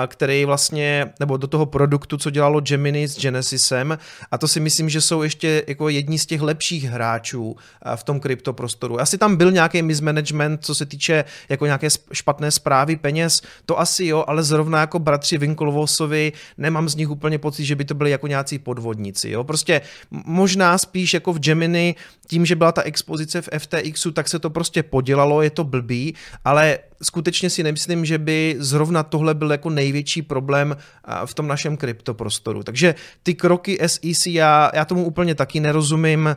který 0.08 0.46
vlastně, 0.46 1.13
nebo 1.20 1.38
do 1.38 1.48
toho 1.48 1.65
produktu, 1.65 2.18
co 2.18 2.30
dělalo 2.30 2.62
Gemini 2.62 3.08
s 3.08 3.20
Genesisem 3.20 3.98
a 4.32 4.38
to 4.38 4.48
si 4.48 4.60
myslím, 4.60 4.89
že 4.89 5.02
jsou 5.02 5.22
ještě 5.22 5.63
jako 5.68 5.89
jedni 5.89 6.20
z 6.20 6.26
těch 6.26 6.42
lepších 6.42 6.84
hráčů 6.84 7.56
v 7.96 8.04
tom 8.04 8.20
kryptoprostoru. 8.20 9.02
Asi 9.02 9.18
tam 9.18 9.36
byl 9.36 9.52
nějaký 9.52 9.82
mismanagement, 9.82 10.65
co 10.65 10.76
se 10.76 10.86
týče 10.86 11.26
jako 11.50 11.65
nějaké 11.65 11.88
špatné 12.13 12.52
zprávy 12.52 12.96
peněz, 12.96 13.42
to 13.65 13.80
asi 13.80 14.06
jo, 14.06 14.24
ale 14.28 14.44
zrovna 14.44 14.80
jako 14.80 15.00
bratři 15.00 15.38
Winklevosovi 15.38 16.34
nemám 16.58 16.89
z 16.89 16.96
nich 16.96 17.10
úplně 17.10 17.38
pocit, 17.39 17.65
že 17.65 17.76
by 17.76 17.86
to 17.86 17.94
byli 17.94 18.12
jako 18.12 18.28
nějací 18.28 18.60
podvodníci, 18.60 19.30
jo. 19.30 19.44
Prostě 19.44 19.82
možná 20.12 20.78
spíš 20.78 21.13
jako 21.13 21.34
v 21.34 21.39
Gemini, 21.39 21.96
tím, 22.28 22.46
že 22.46 22.56
byla 22.56 22.72
ta 22.72 22.82
expozice 22.82 23.42
v 23.42 23.50
FTXu, 23.60 24.12
tak 24.12 24.30
se 24.30 24.39
to 24.39 24.50
prostě 24.50 24.84
podělalo, 24.84 25.42
je 25.42 25.50
to 25.50 25.63
blbý, 25.63 26.15
ale 26.46 26.80
skutečně 27.04 27.50
si 27.50 27.64
nemyslím, 27.64 28.06
že 28.06 28.18
by 28.18 28.56
zrovna 28.60 29.04
tohle 29.04 29.34
byl 29.34 29.52
jako 29.52 29.70
největší 29.70 30.22
problém 30.22 30.78
v 31.26 31.34
tom 31.34 31.48
našem 31.48 31.78
kryptoprostoru. 31.78 32.64
Takže 32.64 32.96
ty 33.24 33.34
kroky 33.34 33.80
SEC, 33.86 34.28
já, 34.28 34.72
já 34.74 34.86
tomu 34.86 35.06
úplně 35.06 35.36
taky 35.36 35.60
nerozumím. 35.60 36.36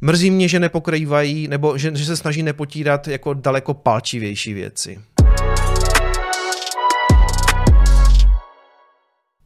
Mrzí 0.00 0.30
mě, 0.30 0.48
že 0.48 0.60
nepokrývají, 0.60 1.48
nebo 1.48 1.78
že, 1.78 1.96
že 1.96 2.04
se 2.04 2.16
snaží 2.16 2.42
nepotírat 2.42 3.08
jako 3.08 3.34
daleko 3.34 3.74
palčivější 3.74 4.54
věci. 4.54 4.98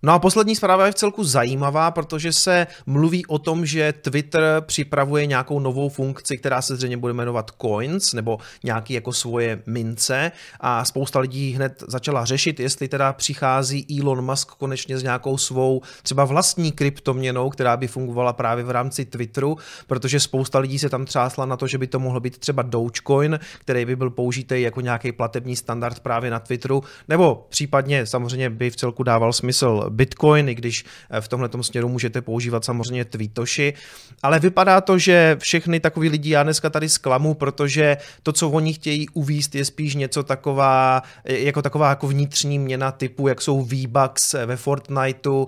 No 0.02 0.12
a 0.12 0.18
poslední 0.18 0.56
zpráva 0.56 0.86
je 0.86 0.92
v 0.92 0.94
celku 0.94 1.24
zajímavá, 1.24 1.90
protože 1.90 2.32
se 2.32 2.66
mluví 2.86 3.26
o 3.26 3.38
tom, 3.38 3.66
že 3.66 3.92
Twitter 3.92 4.42
připravuje 4.60 5.26
nějakou 5.26 5.60
novou 5.60 5.88
funkci, 5.88 6.38
která 6.38 6.62
se 6.62 6.76
zřejmě 6.76 6.96
bude 6.96 7.12
jmenovat 7.12 7.50
Coins, 7.62 8.12
nebo 8.12 8.38
nějaký 8.64 8.94
jako 8.94 9.12
svoje 9.12 9.62
mince. 9.66 10.32
A 10.60 10.84
spousta 10.84 11.20
lidí 11.20 11.52
hned 11.52 11.84
začala 11.88 12.24
řešit, 12.24 12.60
jestli 12.60 12.88
teda 12.88 13.12
přichází 13.12 14.00
Elon 14.00 14.24
Musk 14.24 14.48
konečně 14.48 14.98
s 14.98 15.02
nějakou 15.02 15.38
svou 15.38 15.82
třeba 16.02 16.24
vlastní 16.24 16.72
kryptoměnou, 16.72 17.50
která 17.50 17.76
by 17.76 17.86
fungovala 17.88 18.32
právě 18.32 18.64
v 18.64 18.70
rámci 18.70 19.04
Twitteru, 19.04 19.56
protože 19.86 20.20
spousta 20.20 20.58
lidí 20.58 20.78
se 20.78 20.88
tam 20.88 21.04
třásla 21.04 21.46
na 21.46 21.56
to, 21.56 21.66
že 21.66 21.78
by 21.78 21.86
to 21.86 21.98
mohlo 21.98 22.20
být 22.20 22.38
třeba 22.38 22.62
Dogecoin, 22.62 23.38
který 23.58 23.84
by 23.84 23.96
byl 23.96 24.10
použitý 24.10 24.62
jako 24.62 24.80
nějaký 24.80 25.12
platební 25.12 25.56
standard 25.56 26.00
právě 26.00 26.30
na 26.30 26.38
Twitteru, 26.38 26.82
nebo 27.08 27.46
případně 27.48 28.06
samozřejmě 28.06 28.50
by 28.50 28.70
v 28.70 28.76
celku 28.76 29.02
dával 29.02 29.32
smysl 29.32 29.89
Bitcoin, 29.90 30.48
i 30.48 30.54
když 30.54 30.84
eh, 31.10 31.20
v 31.20 31.28
tomhle 31.28 31.48
směru 31.60 31.88
můžete 31.88 32.20
používat 32.20 32.64
samozřejmě 32.64 33.04
Tweetoshi, 33.04 33.74
ale 34.22 34.38
vypadá 34.38 34.80
to, 34.80 34.98
že 34.98 35.36
všechny 35.40 35.80
takový 35.80 36.08
lidi 36.08 36.30
já 36.30 36.42
dneska 36.42 36.70
tady 36.70 36.88
zklamu, 36.88 37.34
protože 37.34 37.96
to, 38.22 38.32
co 38.32 38.50
oni 38.50 38.72
chtějí 38.72 39.08
uvíst, 39.08 39.54
je 39.54 39.64
spíš 39.64 39.94
něco 39.94 40.22
taková, 40.22 41.02
eh, 41.24 41.38
jako 41.38 41.62
taková 41.62 41.88
jako 41.88 42.08
vnitřní 42.08 42.58
měna 42.58 42.92
typu, 42.92 43.28
jak 43.28 43.42
jsou 43.42 43.62
V-Bucks 43.62 44.34
eh, 44.34 44.46
ve 44.46 44.56
Fortniteu, 44.56 45.46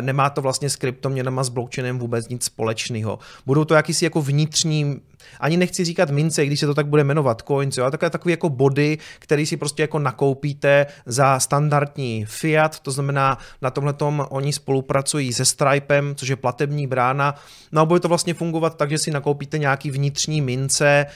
nemá 0.00 0.30
to 0.30 0.42
vlastně 0.42 0.70
s 0.70 0.76
kryptoměnama 0.76 1.44
s 1.44 1.48
blockchainem 1.48 1.98
vůbec 1.98 2.28
nic 2.28 2.44
společného. 2.44 3.18
Budou 3.46 3.64
to 3.64 3.74
jakýsi 3.74 4.04
jako 4.04 4.22
vnitřní 4.22 5.00
ani 5.40 5.56
nechci 5.56 5.84
říkat 5.84 6.10
mince, 6.10 6.46
když 6.46 6.60
se 6.60 6.66
to 6.66 6.74
tak 6.74 6.86
bude 6.86 7.04
jmenovat, 7.04 7.42
coins, 7.46 7.76
jo, 7.76 7.84
ale 7.84 7.90
takové 7.90 8.10
takový 8.10 8.32
jako 8.32 8.48
body, 8.48 8.98
který 9.18 9.46
si 9.46 9.56
prostě 9.56 9.82
jako 9.82 9.98
nakoupíte 9.98 10.86
za 11.06 11.40
standardní 11.40 12.24
fiat, 12.24 12.80
to 12.80 12.90
znamená 12.90 13.38
na 13.62 13.70
tomhle 13.70 13.94
oni 14.28 14.52
spolupracují 14.52 15.32
se 15.32 15.44
Stripem, 15.44 16.14
což 16.14 16.28
je 16.28 16.36
platební 16.36 16.86
brána, 16.86 17.34
no 17.72 17.80
a 17.80 17.84
bude 17.84 18.00
to 18.00 18.08
vlastně 18.08 18.34
fungovat 18.34 18.76
tak, 18.76 18.90
že 18.90 18.98
si 18.98 19.10
nakoupíte 19.10 19.58
nějaký 19.58 19.90
vnitřní 19.90 20.40
mince, 20.40 21.06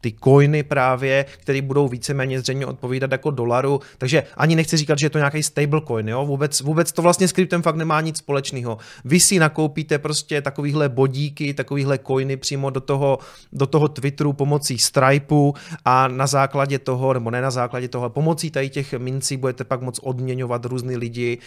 ty 0.00 0.14
coiny 0.24 0.62
právě, 0.62 1.24
které 1.40 1.62
budou 1.62 1.88
víceméně 1.88 2.40
zřejmě 2.40 2.66
odpovídat 2.66 3.12
jako 3.12 3.30
dolaru, 3.30 3.80
takže 3.98 4.22
ani 4.36 4.56
nechci 4.56 4.76
říkat, 4.76 4.98
že 4.98 5.06
je 5.06 5.10
to 5.10 5.18
nějaký 5.18 5.42
stablecoin, 5.42 6.08
jo, 6.08 6.26
vůbec, 6.26 6.60
vůbec 6.60 6.92
to 6.92 7.02
vlastně 7.02 7.28
s 7.28 7.32
kryptem 7.32 7.62
fakt 7.62 7.76
nemá 7.76 8.00
nic 8.00 8.18
společného. 8.18 8.78
Vy 9.04 9.20
si 9.20 9.38
nakoupíte 9.38 9.98
prostě 9.98 10.42
takovýhle 10.42 10.88
bodíky, 10.88 11.54
takovýhle 11.54 11.98
coiny 11.98 12.36
přímo 12.36 12.70
do 12.70 12.80
toho, 12.80 13.18
do 13.54 13.66
toho 13.66 13.88
Twitteru 13.88 14.32
pomocí 14.32 14.78
Stripeu 14.78 15.52
a 15.84 16.08
na 16.08 16.26
základě 16.26 16.78
toho, 16.78 17.12
nebo 17.12 17.30
ne 17.30 17.42
na 17.42 17.50
základě 17.50 17.88
toho, 17.88 18.10
pomocí 18.10 18.50
tady 18.50 18.70
těch 18.70 18.92
mincí 18.92 19.36
budete 19.36 19.64
pak 19.64 19.82
moc 19.82 19.98
odměňovat 20.02 20.64
různý 20.64 20.96
lidi, 20.96 21.38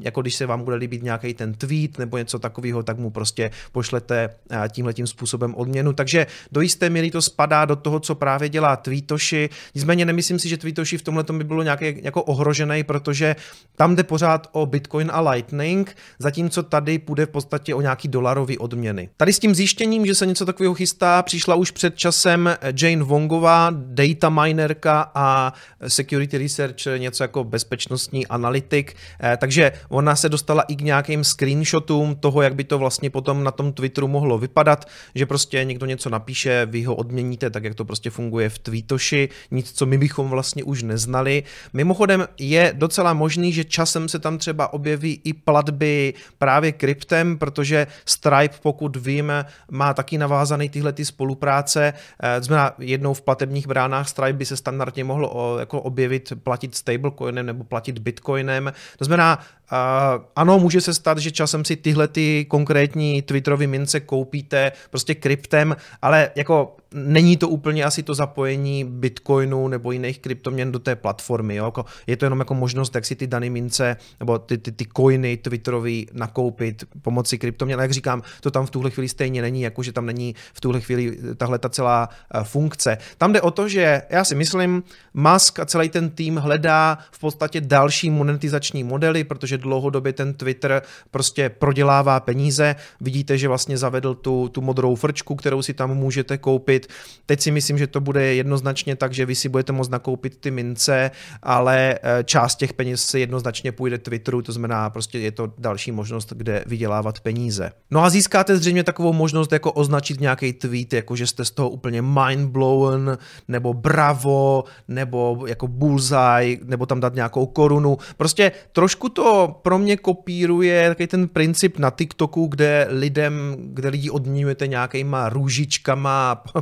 jako 0.00 0.22
když 0.22 0.34
se 0.34 0.46
vám 0.46 0.64
bude 0.64 0.76
líbit 0.76 1.02
nějaký 1.02 1.34
ten 1.34 1.54
tweet 1.54 1.98
nebo 1.98 2.18
něco 2.18 2.38
takového, 2.38 2.82
tak 2.82 2.98
mu 2.98 3.10
prostě 3.10 3.50
pošlete 3.72 4.30
tímhle 4.68 4.94
tím 4.94 5.06
způsobem 5.06 5.54
odměnu. 5.54 5.92
Takže 5.92 6.26
do 6.52 6.60
jisté 6.60 6.90
míry 6.90 7.10
to 7.10 7.22
spadá 7.22 7.64
do 7.64 7.76
toho, 7.76 8.00
co 8.00 8.14
právě 8.14 8.48
dělá 8.48 8.76
Tweetoshi. 8.76 9.48
Nicméně 9.74 10.04
nemyslím 10.04 10.38
si, 10.38 10.48
že 10.48 10.56
Tweetoshi 10.56 10.98
v 10.98 11.02
tomhle 11.02 11.24
by 11.32 11.44
bylo 11.44 11.62
nějaký 11.62 11.94
jako 12.02 12.22
ohrožený, 12.22 12.84
protože 12.84 13.36
tam 13.76 13.96
jde 13.96 14.02
pořád 14.02 14.48
o 14.52 14.66
Bitcoin 14.66 15.10
a 15.12 15.20
Lightning, 15.30 15.96
zatímco 16.18 16.62
tady 16.62 16.98
půjde 16.98 17.26
v 17.26 17.28
podstatě 17.28 17.74
o 17.74 17.80
nějaký 17.80 18.08
dolarový 18.08 18.58
odměny. 18.58 19.08
Tady 19.16 19.32
s 19.32 19.38
tím 19.38 19.54
zjištěním, 19.54 20.06
že 20.06 20.14
se 20.14 20.26
něco 20.26 20.46
takového 20.46 20.74
chystá, 20.74 21.22
přišla 21.32 21.54
už 21.54 21.70
před 21.70 21.96
časem 21.96 22.56
Jane 22.82 23.02
Wongová, 23.02 23.68
data 23.70 24.28
minerka 24.28 25.10
a 25.14 25.52
security 25.88 26.38
researcher, 26.38 27.00
něco 27.00 27.24
jako 27.24 27.44
bezpečnostní 27.44 28.26
analytik, 28.26 28.96
eh, 29.22 29.36
takže 29.36 29.72
ona 29.88 30.16
se 30.16 30.28
dostala 30.28 30.62
i 30.62 30.76
k 30.76 30.80
nějakým 30.80 31.24
screenshotům 31.24 32.16
toho, 32.16 32.42
jak 32.42 32.54
by 32.54 32.64
to 32.64 32.78
vlastně 32.78 33.10
potom 33.10 33.44
na 33.44 33.50
tom 33.50 33.72
Twitteru 33.72 34.08
mohlo 34.08 34.38
vypadat, 34.38 34.84
že 35.14 35.26
prostě 35.26 35.64
někdo 35.64 35.86
něco 35.86 36.10
napíše, 36.10 36.66
vy 36.66 36.82
ho 36.82 36.94
odměníte, 36.94 37.50
tak 37.50 37.64
jak 37.64 37.74
to 37.74 37.84
prostě 37.84 38.10
funguje 38.10 38.48
v 38.48 38.58
Tweetoshi, 38.58 39.28
nic, 39.50 39.72
co 39.72 39.86
my 39.86 39.98
bychom 39.98 40.30
vlastně 40.30 40.64
už 40.64 40.82
neznali. 40.82 41.42
Mimochodem 41.72 42.28
je 42.38 42.72
docela 42.76 43.12
možný, 43.12 43.52
že 43.52 43.64
časem 43.64 44.08
se 44.08 44.18
tam 44.18 44.38
třeba 44.38 44.72
objeví 44.72 45.20
i 45.24 45.32
platby 45.32 46.14
právě 46.38 46.72
kryptem, 46.72 47.38
protože 47.38 47.86
Stripe, 48.04 48.56
pokud 48.62 48.96
vím, 48.96 49.32
má 49.70 49.94
taky 49.94 50.18
navázaný 50.18 50.68
tyhle 50.68 50.92
ty 50.92 51.04
spolupráce. 51.12 51.92
Eh, 52.22 52.42
znamená, 52.42 52.72
jednou 52.78 53.14
v 53.14 53.22
platebních 53.22 53.66
bránách 53.66 54.08
Stripe 54.08 54.32
by 54.32 54.44
se 54.46 54.56
standardně 54.56 55.04
mohlo 55.04 55.58
jako 55.58 55.80
objevit 55.80 56.32
platit 56.42 56.74
stablecoinem 56.74 57.46
nebo 57.46 57.64
platit 57.64 57.98
bitcoinem. 57.98 58.72
To 58.98 59.04
znamená, 59.04 59.38
Uh, 59.72 60.24
ano, 60.36 60.58
může 60.58 60.80
se 60.80 60.94
stát, 60.94 61.18
že 61.18 61.30
časem 61.30 61.64
si 61.64 61.76
tyhle 61.76 62.08
ty 62.08 62.44
konkrétní 62.44 63.22
Twitterové 63.22 63.66
mince 63.66 64.00
koupíte 64.00 64.72
prostě 64.90 65.14
kryptem, 65.14 65.76
ale 66.02 66.30
jako 66.36 66.76
není 66.94 67.36
to 67.36 67.48
úplně 67.48 67.84
asi 67.84 68.02
to 68.02 68.14
zapojení 68.14 68.84
Bitcoinu 68.84 69.68
nebo 69.68 69.92
jiných 69.92 70.18
kryptoměn 70.18 70.72
do 70.72 70.78
té 70.78 70.96
platformy. 70.96 71.56
Jo? 71.56 71.64
Jako 71.64 71.84
je 72.06 72.16
to 72.16 72.26
jenom 72.26 72.38
jako 72.38 72.54
možnost, 72.54 72.94
jak 72.94 73.04
si 73.04 73.16
ty 73.16 73.26
dané 73.26 73.50
mince 73.50 73.96
nebo 74.20 74.38
ty, 74.38 74.58
ty, 74.58 74.72
ty 74.72 74.86
coiny 74.96 75.36
Twitterový 75.36 76.06
nakoupit 76.12 76.84
pomocí 77.02 77.38
kryptoměn. 77.38 77.78
Ale 77.78 77.84
jak 77.84 77.92
říkám, 77.92 78.22
to 78.40 78.50
tam 78.50 78.66
v 78.66 78.70
tuhle 78.70 78.90
chvíli 78.90 79.08
stejně 79.08 79.42
není, 79.42 79.62
jako 79.62 79.82
že 79.82 79.92
tam 79.92 80.06
není 80.06 80.34
v 80.54 80.60
tuhle 80.60 80.80
chvíli 80.80 81.01
tahle 81.36 81.58
ta 81.58 81.68
celá 81.68 82.08
uh, 82.08 82.42
funkce. 82.42 82.98
Tam 83.18 83.32
jde 83.32 83.40
o 83.40 83.50
to, 83.50 83.68
že 83.68 84.02
já 84.10 84.24
si 84.24 84.34
myslím, 84.34 84.82
Musk 85.14 85.58
a 85.58 85.66
celý 85.66 85.88
ten 85.88 86.10
tým 86.10 86.36
hledá 86.36 86.98
v 87.10 87.18
podstatě 87.18 87.60
další 87.60 88.10
monetizační 88.10 88.84
modely, 88.84 89.24
protože 89.24 89.58
dlouhodobě 89.58 90.12
ten 90.12 90.34
Twitter 90.34 90.82
prostě 91.10 91.48
prodělává 91.48 92.20
peníze. 92.20 92.76
Vidíte, 93.00 93.38
že 93.38 93.48
vlastně 93.48 93.78
zavedl 93.78 94.14
tu, 94.14 94.48
tu 94.48 94.60
modrou 94.60 94.94
frčku, 94.94 95.34
kterou 95.34 95.62
si 95.62 95.74
tam 95.74 95.94
můžete 95.94 96.38
koupit. 96.38 96.86
Teď 97.26 97.40
si 97.40 97.50
myslím, 97.50 97.78
že 97.78 97.86
to 97.86 98.00
bude 98.00 98.34
jednoznačně 98.34 98.96
tak, 98.96 99.14
že 99.14 99.26
vy 99.26 99.34
si 99.34 99.48
budete 99.48 99.72
moct 99.72 99.90
nakoupit 99.90 100.36
ty 100.36 100.50
mince, 100.50 101.10
ale 101.42 101.98
eh, 102.02 102.24
část 102.24 102.56
těch 102.56 102.72
peněz 102.72 103.04
se 103.04 103.18
jednoznačně 103.18 103.72
půjde 103.72 103.98
Twitteru, 103.98 104.42
to 104.42 104.52
znamená 104.52 104.90
prostě 104.90 105.18
je 105.18 105.32
to 105.32 105.52
další 105.58 105.92
možnost, 105.92 106.32
kde 106.32 106.64
vydělávat 106.66 107.20
peníze. 107.20 107.72
No 107.90 108.04
a 108.04 108.10
získáte 108.10 108.56
zřejmě 108.56 108.84
takovou 108.84 109.12
možnost 109.12 109.52
jako 109.52 109.72
označit 109.72 110.20
nějaký 110.20 110.52
tweet, 110.52 110.91
jako 110.96 111.16
že 111.16 111.26
jste 111.26 111.44
z 111.44 111.50
toho 111.50 111.70
úplně 111.70 112.02
mindblown, 112.02 113.18
nebo 113.48 113.74
bravo, 113.74 114.64
nebo 114.88 115.44
jako 115.46 115.68
bullseye, 115.68 116.58
nebo 116.64 116.86
tam 116.86 117.00
dát 117.00 117.14
nějakou 117.14 117.46
korunu. 117.46 117.98
Prostě 118.16 118.52
trošku 118.72 119.08
to 119.08 119.60
pro 119.62 119.78
mě 119.78 119.96
kopíruje 119.96 120.88
takový 120.88 121.06
ten 121.06 121.28
princip 121.28 121.78
na 121.78 121.90
TikToku, 121.90 122.46
kde 122.46 122.86
lidem, 122.90 123.56
kde 123.58 123.88
lidi 123.88 124.10
odměňujete 124.10 124.66
nějakýma 124.66 125.28
růžičkama 125.28 126.42
a 126.54 126.60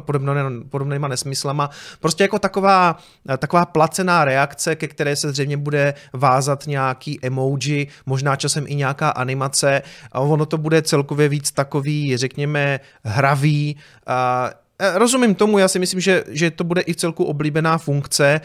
podobnýma 0.68 1.08
nesmyslama. 1.08 1.70
Prostě 2.00 2.24
jako 2.24 2.38
taková, 2.38 2.96
taková 3.38 3.66
placená 3.66 4.24
reakce, 4.24 4.76
ke 4.76 4.88
které 4.88 5.16
se 5.16 5.30
zřejmě 5.30 5.56
bude 5.56 5.94
vázat 6.12 6.66
nějaký 6.66 7.18
emoji, 7.22 7.88
možná 8.06 8.36
časem 8.36 8.64
i 8.66 8.74
nějaká 8.74 9.10
animace 9.10 9.82
a 10.12 10.20
ono 10.20 10.46
to 10.46 10.58
bude 10.58 10.82
celkově 10.82 11.28
víc 11.28 11.52
takový, 11.52 12.16
řekněme, 12.16 12.80
hravý, 13.04 13.76
Rozumím 14.94 15.34
tomu, 15.34 15.58
já 15.58 15.68
si 15.68 15.78
myslím, 15.78 16.00
že, 16.00 16.24
že 16.28 16.50
to 16.50 16.64
bude 16.64 16.82
i 16.86 16.94
celku 16.94 17.24
oblíbená 17.24 17.78
funkce. 17.78 18.40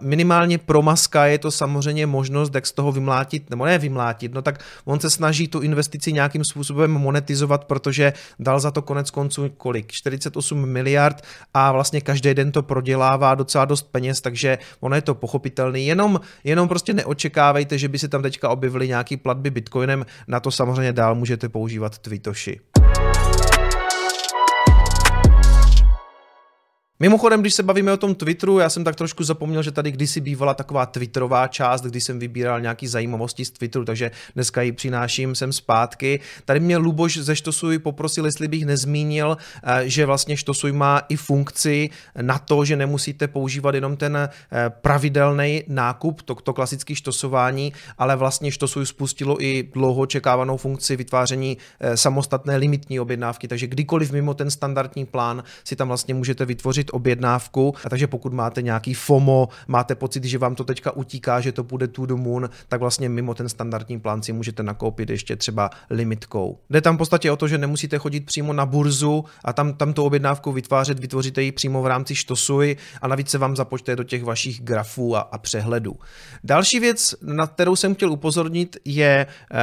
Minimálně 0.00 0.58
pro 0.58 0.82
Maska 0.82 1.26
je 1.26 1.38
to 1.38 1.50
samozřejmě 1.50 2.06
možnost, 2.06 2.54
jak 2.54 2.66
z 2.66 2.72
toho 2.72 2.92
vymlátit, 2.92 3.50
nebo 3.50 3.64
ne 3.64 3.78
vymlátit, 3.78 4.34
no 4.34 4.42
tak 4.42 4.64
on 4.84 5.00
se 5.00 5.10
snaží 5.10 5.48
tu 5.48 5.60
investici 5.60 6.12
nějakým 6.12 6.44
způsobem 6.44 6.90
monetizovat, 6.90 7.64
protože 7.64 8.12
dal 8.38 8.60
za 8.60 8.70
to 8.70 8.82
konec 8.82 9.10
konců 9.10 9.48
kolik? 9.56 9.92
48 9.92 10.66
miliard 10.66 11.24
a 11.54 11.72
vlastně 11.72 12.00
každý 12.00 12.34
den 12.34 12.52
to 12.52 12.62
prodělává 12.62 13.34
docela 13.34 13.64
dost 13.64 13.82
peněz, 13.82 14.20
takže 14.20 14.58
ono 14.80 14.96
je 14.96 15.02
to 15.02 15.14
pochopitelný. 15.14 15.86
Jenom, 15.86 16.20
jenom 16.44 16.68
prostě 16.68 16.92
neočekávejte, 16.92 17.78
že 17.78 17.88
by 17.88 17.98
se 17.98 18.08
tam 18.08 18.22
teďka 18.22 18.48
objevily 18.48 18.88
nějaký 18.88 19.16
platby 19.16 19.50
bitcoinem, 19.50 20.06
na 20.28 20.40
to 20.40 20.50
samozřejmě 20.50 20.92
dál 20.92 21.14
můžete 21.14 21.48
používat 21.48 21.98
Twitoshi. 21.98 22.60
Mimochodem, 27.02 27.40
když 27.40 27.54
se 27.54 27.62
bavíme 27.62 27.92
o 27.92 27.96
tom 27.96 28.14
Twitteru, 28.14 28.58
já 28.58 28.70
jsem 28.70 28.84
tak 28.84 28.96
trošku 28.96 29.24
zapomněl, 29.24 29.62
že 29.62 29.70
tady 29.70 29.92
kdysi 29.92 30.20
bývala 30.20 30.54
taková 30.54 30.86
Twitterová 30.86 31.48
část, 31.48 31.82
kdy 31.82 32.00
jsem 32.00 32.18
vybíral 32.18 32.60
nějaký 32.60 32.86
zajímavosti 32.86 33.44
z 33.44 33.50
Twitteru, 33.50 33.84
takže 33.84 34.10
dneska 34.34 34.62
ji 34.62 34.72
přináším 34.72 35.34
sem 35.34 35.52
zpátky. 35.52 36.20
Tady 36.44 36.60
mě 36.60 36.76
Luboš 36.76 37.16
ze 37.16 37.36
Štosuj 37.36 37.78
poprosil, 37.78 38.24
jestli 38.24 38.48
bych 38.48 38.66
nezmínil, 38.66 39.36
eh, 39.62 39.88
že 39.88 40.06
vlastně 40.06 40.36
Štosuj 40.36 40.72
má 40.72 41.02
i 41.08 41.16
funkci 41.16 41.90
na 42.20 42.38
to, 42.38 42.64
že 42.64 42.76
nemusíte 42.76 43.28
používat 43.28 43.74
jenom 43.74 43.96
ten 43.96 44.16
eh, 44.16 44.28
pravidelný 44.70 45.62
nákup, 45.68 46.22
to, 46.22 46.34
to 46.34 46.52
klasické 46.52 46.94
štosování, 46.94 47.72
ale 47.98 48.16
vlastně 48.16 48.52
Štosuj 48.52 48.86
spustilo 48.86 49.42
i 49.42 49.68
dlouho 49.72 50.00
očekávanou 50.00 50.56
funkci 50.56 50.96
vytváření 50.96 51.58
eh, 51.80 51.96
samostatné 51.96 52.56
limitní 52.56 53.00
objednávky, 53.00 53.48
takže 53.48 53.66
kdykoliv 53.66 54.12
mimo 54.12 54.34
ten 54.34 54.50
standardní 54.50 55.06
plán 55.06 55.42
si 55.64 55.76
tam 55.76 55.88
vlastně 55.88 56.14
můžete 56.14 56.44
vytvořit 56.44 56.89
objednávku. 56.92 57.74
A 57.84 57.88
takže 57.88 58.06
pokud 58.06 58.32
máte 58.32 58.62
nějaký 58.62 58.94
FOMO, 58.94 59.48
máte 59.68 59.94
pocit, 59.94 60.24
že 60.24 60.38
vám 60.38 60.54
to 60.54 60.64
teďka 60.64 60.90
utíká, 60.90 61.40
že 61.40 61.52
to 61.52 61.62
bude 61.62 61.88
to 61.88 62.06
the 62.06 62.14
moon, 62.14 62.50
tak 62.68 62.80
vlastně 62.80 63.08
mimo 63.08 63.34
ten 63.34 63.48
standardní 63.48 64.00
plán 64.00 64.22
si 64.22 64.32
můžete 64.32 64.62
nakoupit 64.62 65.10
ještě 65.10 65.36
třeba 65.36 65.70
limitkou. 65.90 66.58
Jde 66.70 66.80
tam 66.80 66.94
v 66.94 66.98
podstatě 66.98 67.30
o 67.30 67.36
to, 67.36 67.48
že 67.48 67.58
nemusíte 67.58 67.98
chodit 67.98 68.20
přímo 68.20 68.52
na 68.52 68.66
burzu 68.66 69.24
a 69.44 69.52
tam, 69.52 69.72
tam 69.74 69.92
tu 69.92 70.04
objednávku 70.04 70.52
vytvářet, 70.52 70.98
vytvoříte 70.98 71.42
ji 71.42 71.52
přímo 71.52 71.82
v 71.82 71.86
rámci 71.86 72.14
Štosuj 72.14 72.76
a 73.02 73.08
navíc 73.08 73.28
se 73.28 73.38
vám 73.38 73.56
započte 73.56 73.96
do 73.96 74.04
těch 74.04 74.24
vašich 74.24 74.60
grafů 74.60 75.16
a, 75.16 75.20
a 75.20 75.38
přehledů. 75.38 75.96
Další 76.44 76.80
věc, 76.80 77.14
na 77.22 77.46
kterou 77.46 77.76
jsem 77.76 77.94
chtěl 77.94 78.12
upozornit, 78.12 78.76
je 78.84 79.26
eh, 79.26 79.56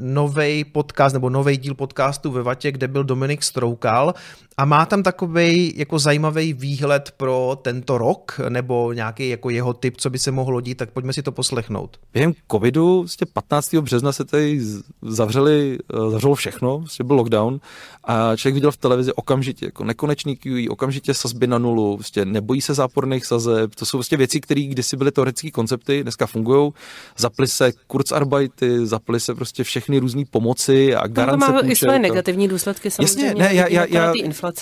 nový 0.00 0.64
podcast 0.64 1.12
nebo 1.12 1.30
nový 1.30 1.56
díl 1.56 1.74
podcastu 1.74 2.30
ve 2.30 2.42
Vatě, 2.42 2.72
kde 2.72 2.88
byl 2.88 3.04
Dominik 3.04 3.42
Stroukal 3.42 4.14
a 4.56 4.64
má 4.64 4.86
tam 4.86 5.02
takový 5.02 5.72
jako 5.76 5.98
zajímavý 5.98 6.52
výhled 6.72 7.14
pro 7.16 7.58
tento 7.62 7.98
rok, 7.98 8.40
nebo 8.48 8.92
nějaký 8.92 9.28
jako 9.28 9.50
jeho 9.50 9.72
typ, 9.72 9.96
co 9.96 10.10
by 10.10 10.18
se 10.18 10.30
mohlo 10.30 10.60
dít, 10.60 10.74
tak 10.74 10.90
pojďme 10.90 11.12
si 11.12 11.22
to 11.22 11.32
poslechnout. 11.32 11.96
Během 12.12 12.32
covidu, 12.52 13.00
vlastně 13.00 13.26
15. 13.32 13.74
března 13.74 14.12
se 14.12 14.24
tady 14.24 14.60
zavřeli, 15.02 15.78
eh, 15.78 16.10
zavřelo 16.10 16.34
všechno, 16.34 16.78
vlastně 16.78 17.04
byl 17.04 17.16
lockdown 17.16 17.60
a 18.04 18.36
člověk 18.36 18.54
viděl 18.54 18.70
v 18.70 18.76
televizi 18.76 19.12
okamžitě 19.12 19.64
jako 19.64 19.84
nekonečný 19.84 20.36
QE, 20.36 20.68
okamžitě 20.70 21.14
sazby 21.14 21.46
na 21.46 21.58
nulu, 21.58 21.96
vlastně 21.96 22.24
nebojí 22.24 22.60
se 22.60 22.74
záporných 22.74 23.26
sazeb, 23.26 23.74
to 23.74 23.86
jsou 23.86 23.98
vlastně 23.98 24.18
věci, 24.18 24.40
které 24.40 24.62
kdysi 24.62 24.96
byly 24.96 25.12
teoretické 25.12 25.50
koncepty, 25.50 26.02
dneska 26.02 26.26
fungují, 26.26 26.72
zaply 27.18 27.46
se 27.48 27.72
kurzarbeity, 27.86 28.86
zaply 28.86 29.20
se 29.20 29.34
prostě 29.34 29.64
všechny 29.64 29.98
různé 29.98 30.22
pomoci 30.30 30.94
a 30.94 31.06
garance 31.06 31.46
To 31.46 31.52
má 31.52 31.60
i 31.60 31.76
své 31.76 31.98
negativní 31.98 32.48
důsledky 32.48 32.90
samozřejmě. 32.90 33.26
Jasně, 33.26 33.42
ne, 33.42 33.54
já, 33.54 33.68
já, 33.68 33.86
já. 33.88 34.12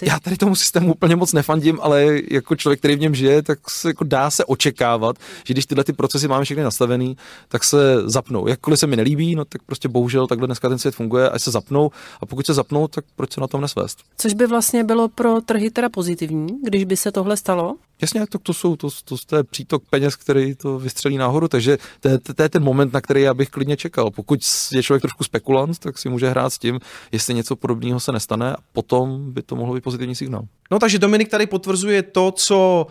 Já 0.02 0.20
tady 0.20 0.36
tomu 0.36 0.54
systému 0.54 0.92
úplně 0.92 1.16
moc 1.16 1.32
nefandím, 1.32 1.78
ale 1.82 1.89
jako 2.30 2.56
člověk, 2.56 2.78
který 2.78 2.96
v 2.96 3.00
něm 3.00 3.14
žije, 3.14 3.42
tak 3.42 3.70
se 3.70 3.88
jako 3.88 4.04
dá 4.04 4.30
se 4.30 4.44
očekávat, 4.44 5.16
že 5.44 5.54
když 5.54 5.66
tyhle 5.66 5.84
ty 5.84 5.92
procesy 5.92 6.28
máme 6.28 6.44
všechny 6.44 6.62
nastavený, 6.62 7.16
tak 7.48 7.64
se 7.64 7.96
zapnou. 8.04 8.48
Jakkoliv 8.48 8.78
se 8.78 8.86
mi 8.86 8.96
nelíbí, 8.96 9.34
no 9.34 9.44
tak 9.44 9.62
prostě 9.62 9.88
bohužel 9.88 10.26
takhle 10.26 10.46
dneska 10.46 10.68
ten 10.68 10.78
svět 10.78 10.94
funguje, 10.94 11.30
až 11.30 11.42
se 11.42 11.50
zapnou 11.50 11.90
a 12.20 12.26
pokud 12.26 12.46
se 12.46 12.54
zapnou, 12.54 12.88
tak 12.88 13.04
proč 13.16 13.32
se 13.32 13.40
na 13.40 13.46
tom 13.46 13.60
nesvést? 13.60 13.98
Což 14.16 14.34
by 14.34 14.46
vlastně 14.46 14.84
bylo 14.84 15.08
pro 15.08 15.40
trhy 15.40 15.70
teda 15.70 15.88
pozitivní, 15.88 16.48
když 16.62 16.84
by 16.84 16.96
se 16.96 17.12
tohle 17.12 17.36
stalo? 17.36 17.76
Jasně, 18.02 18.26
to, 18.26 18.38
to 18.38 18.54
jsou, 18.54 18.76
to, 18.76 18.88
to, 19.04 19.16
to 19.26 19.36
je 19.36 19.44
přítok 19.44 19.82
peněz, 19.90 20.16
který 20.16 20.54
to 20.54 20.78
vystřelí 20.78 21.16
nahoru, 21.16 21.48
takže 21.48 21.78
to, 22.00 22.18
to, 22.18 22.34
to 22.34 22.42
je 22.42 22.48
ten 22.48 22.62
moment, 22.62 22.92
na 22.92 23.00
který 23.00 23.22
já 23.22 23.34
bych 23.34 23.48
klidně 23.48 23.76
čekal. 23.76 24.10
Pokud 24.10 24.40
je 24.72 24.82
člověk 24.82 25.02
trošku 25.02 25.24
spekulant, 25.24 25.78
tak 25.78 25.98
si 25.98 26.08
může 26.08 26.30
hrát 26.30 26.50
s 26.50 26.58
tím, 26.58 26.80
jestli 27.12 27.34
něco 27.34 27.56
podobného 27.56 28.00
se 28.00 28.12
nestane 28.12 28.52
a 28.52 28.56
potom 28.72 29.32
by 29.32 29.42
to 29.42 29.56
mohlo 29.56 29.74
být 29.74 29.84
pozitivní 29.84 30.14
signál. 30.14 30.42
No 30.70 30.78
takže 30.78 30.98
Dominik 30.98 31.28
tady 31.28 31.46
potvrzuje 31.46 32.02
to, 32.02 32.30
co 32.32 32.86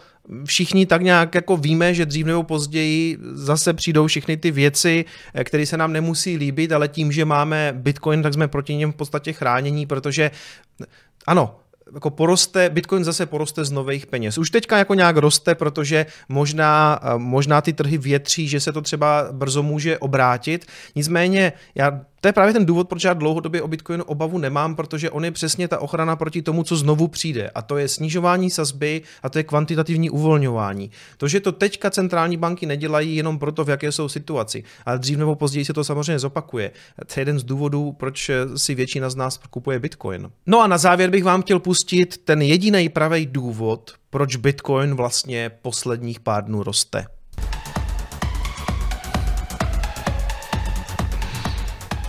všichni 0.45 0.85
tak 0.85 1.01
nějak 1.01 1.35
jako 1.35 1.57
víme, 1.57 1.93
že 1.93 2.05
dřív 2.05 2.25
nebo 2.25 2.43
později 2.43 3.17
zase 3.33 3.73
přijdou 3.73 4.07
všechny 4.07 4.37
ty 4.37 4.51
věci, 4.51 5.05
které 5.43 5.65
se 5.65 5.77
nám 5.77 5.93
nemusí 5.93 6.37
líbit, 6.37 6.71
ale 6.71 6.87
tím, 6.87 7.11
že 7.11 7.25
máme 7.25 7.73
Bitcoin, 7.77 8.21
tak 8.21 8.33
jsme 8.33 8.47
proti 8.47 8.75
něm 8.75 8.91
v 8.91 8.95
podstatě 8.95 9.33
chránění, 9.33 9.85
protože 9.85 10.31
ano, 11.27 11.55
jako 11.93 12.09
poroste, 12.09 12.69
Bitcoin 12.69 13.03
zase 13.03 13.25
poroste 13.25 13.65
z 13.65 13.71
nových 13.71 14.05
peněz. 14.05 14.37
Už 14.37 14.49
teďka 14.49 14.77
jako 14.77 14.93
nějak 14.93 15.17
roste, 15.17 15.55
protože 15.55 16.05
možná, 16.29 16.99
možná 17.17 17.61
ty 17.61 17.73
trhy 17.73 17.97
větří, 17.97 18.47
že 18.47 18.59
se 18.59 18.73
to 18.73 18.81
třeba 18.81 19.27
brzo 19.31 19.63
může 19.63 19.97
obrátit. 19.97 20.65
Nicméně 20.95 21.53
já 21.75 22.01
to 22.21 22.27
je 22.27 22.33
právě 22.33 22.53
ten 22.53 22.65
důvod, 22.65 22.89
proč 22.89 23.03
já 23.03 23.13
dlouhodobě 23.13 23.61
o 23.61 23.67
Bitcoinu 23.67 24.03
obavu 24.03 24.37
nemám, 24.37 24.75
protože 24.75 25.09
on 25.09 25.25
je 25.25 25.31
přesně 25.31 25.67
ta 25.67 25.79
ochrana 25.79 26.15
proti 26.15 26.41
tomu, 26.41 26.63
co 26.63 26.75
znovu 26.75 27.07
přijde. 27.07 27.49
A 27.49 27.61
to 27.61 27.77
je 27.77 27.87
snižování 27.87 28.49
sazby 28.49 29.01
a 29.23 29.29
to 29.29 29.39
je 29.39 29.43
kvantitativní 29.43 30.09
uvolňování. 30.09 30.91
To, 31.17 31.27
že 31.27 31.39
to 31.39 31.51
teďka 31.51 31.89
centrální 31.89 32.37
banky 32.37 32.65
nedělají 32.65 33.15
jenom 33.15 33.39
proto, 33.39 33.65
v 33.65 33.69
jaké 33.69 33.91
jsou 33.91 34.09
situaci, 34.09 34.63
ale 34.85 34.99
dřív 34.99 35.17
nebo 35.17 35.35
později 35.35 35.65
se 35.65 35.73
to 35.73 35.83
samozřejmě 35.83 36.19
zopakuje. 36.19 36.71
To 37.13 37.19
je 37.19 37.21
jeden 37.21 37.39
z 37.39 37.43
důvodů, 37.43 37.91
proč 37.91 38.31
si 38.55 38.75
většina 38.75 39.09
z 39.09 39.15
nás 39.15 39.39
kupuje 39.49 39.79
Bitcoin. 39.79 40.31
No 40.45 40.61
a 40.61 40.67
na 40.67 40.77
závěr 40.77 41.09
bych 41.09 41.23
vám 41.23 41.41
chtěl 41.41 41.59
pustit 41.59 42.17
ten 42.17 42.41
jediný 42.41 42.89
pravý 42.89 43.25
důvod, 43.25 43.91
proč 44.09 44.35
Bitcoin 44.35 44.95
vlastně 44.95 45.51
posledních 45.61 46.19
pár 46.19 46.43
dnů 46.43 46.63
roste. 46.63 47.18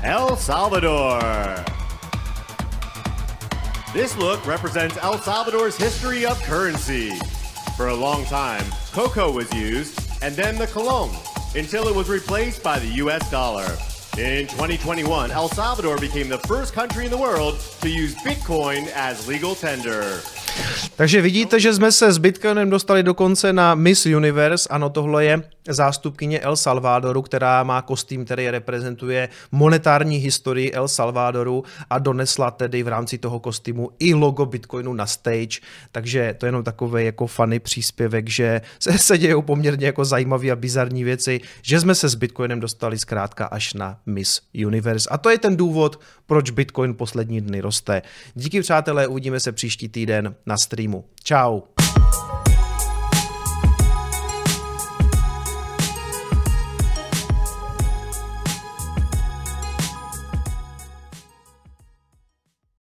El 0.02 0.34
Salvador. 0.34 1.20
This 3.92 4.16
look 4.16 4.44
represents 4.46 4.96
El 4.96 5.18
Salvador's 5.18 5.76
history 5.76 6.24
of 6.24 6.40
currency. 6.42 7.10
For 7.76 7.88
a 7.88 7.94
long 7.94 8.24
time, 8.24 8.64
cocoa 8.92 9.30
was 9.30 9.52
used, 9.52 10.00
and 10.22 10.34
then 10.34 10.56
the 10.56 10.66
colón, 10.68 11.10
until 11.54 11.86
it 11.86 11.94
was 11.94 12.08
replaced 12.08 12.62
by 12.62 12.78
the 12.78 12.86
US 13.04 13.30
dollar. 13.30 13.76
In 14.16 14.46
2021, 14.46 15.30
El 15.30 15.48
Salvador 15.48 15.98
became 15.98 16.30
the 16.30 16.38
first 16.38 16.72
country 16.72 17.04
in 17.04 17.10
the 17.10 17.18
world 17.18 17.60
to 17.82 17.90
use 17.90 18.14
Bitcoin 18.16 18.90
as 18.92 19.28
legal 19.28 19.54
tender. 19.54 20.20
Takže 20.96 21.23
vidíte, 21.23 21.61
že 21.61 21.75
jsme 21.75 21.92
se 21.92 22.12
s 22.12 22.18
Bitcoinem 22.18 22.70
dostali 22.70 23.03
dokonce 23.03 23.53
na 23.53 23.75
Miss 23.75 24.07
Universe. 24.07 24.68
Ano, 24.68 24.90
tohle 24.90 25.25
je 25.25 25.42
zástupkyně 25.68 26.40
El 26.40 26.57
Salvadoru, 26.57 27.23
která 27.23 27.62
má 27.62 27.83
kostým, 27.83 28.25
který 28.25 28.51
reprezentuje 28.51 29.29
monetární 29.53 30.16
historii 30.16 30.73
El 30.73 30.88
Salvadoru 30.88 31.64
a 31.90 31.99
donesla 31.99 32.51
tedy 32.51 32.83
v 32.83 32.88
rámci 32.88 33.18
toho 33.18 33.40
kostýmu 33.40 33.90
i 33.99 34.14
logo 34.14 34.46
Bitcoinu 34.46 34.92
na 34.92 35.07
stage. 35.07 35.61
Takže 35.92 36.35
to 36.38 36.46
je 36.46 36.49
jenom 36.49 36.64
takový 36.64 37.05
jako 37.05 37.27
funny 37.27 37.61
příspěvek, 37.61 38.29
že 38.29 38.61
se, 38.79 38.99
se 38.99 39.18
dějou 39.18 39.42
poměrně 39.42 39.87
jako 39.87 40.05
zajímavé 40.05 40.51
a 40.51 40.57
bizarní 40.57 41.05
věci, 41.05 41.40
že 41.62 41.81
jsme 41.81 41.94
se 41.94 42.09
s 42.09 42.14
Bitcoinem 42.14 42.61
dostali 42.61 42.99
zkrátka 42.99 43.46
až 43.46 43.75
na 43.75 43.99
Miss 44.07 44.40
Universe. 44.66 45.09
A 45.11 45.18
to 45.18 45.31
je 45.31 45.38
ten 45.38 45.57
důvod, 45.57 46.01
proč 46.31 46.51
Bitcoin 46.51 46.95
poslední 46.95 47.40
dny 47.40 47.61
roste. 47.61 48.03
Díky 48.35 48.61
přátelé, 48.61 49.07
uvidíme 49.07 49.40
se 49.40 49.53
příští 49.53 49.88
týden 49.88 50.35
na 50.47 50.57
streamu. 50.57 51.05
Ciao. 51.25 51.62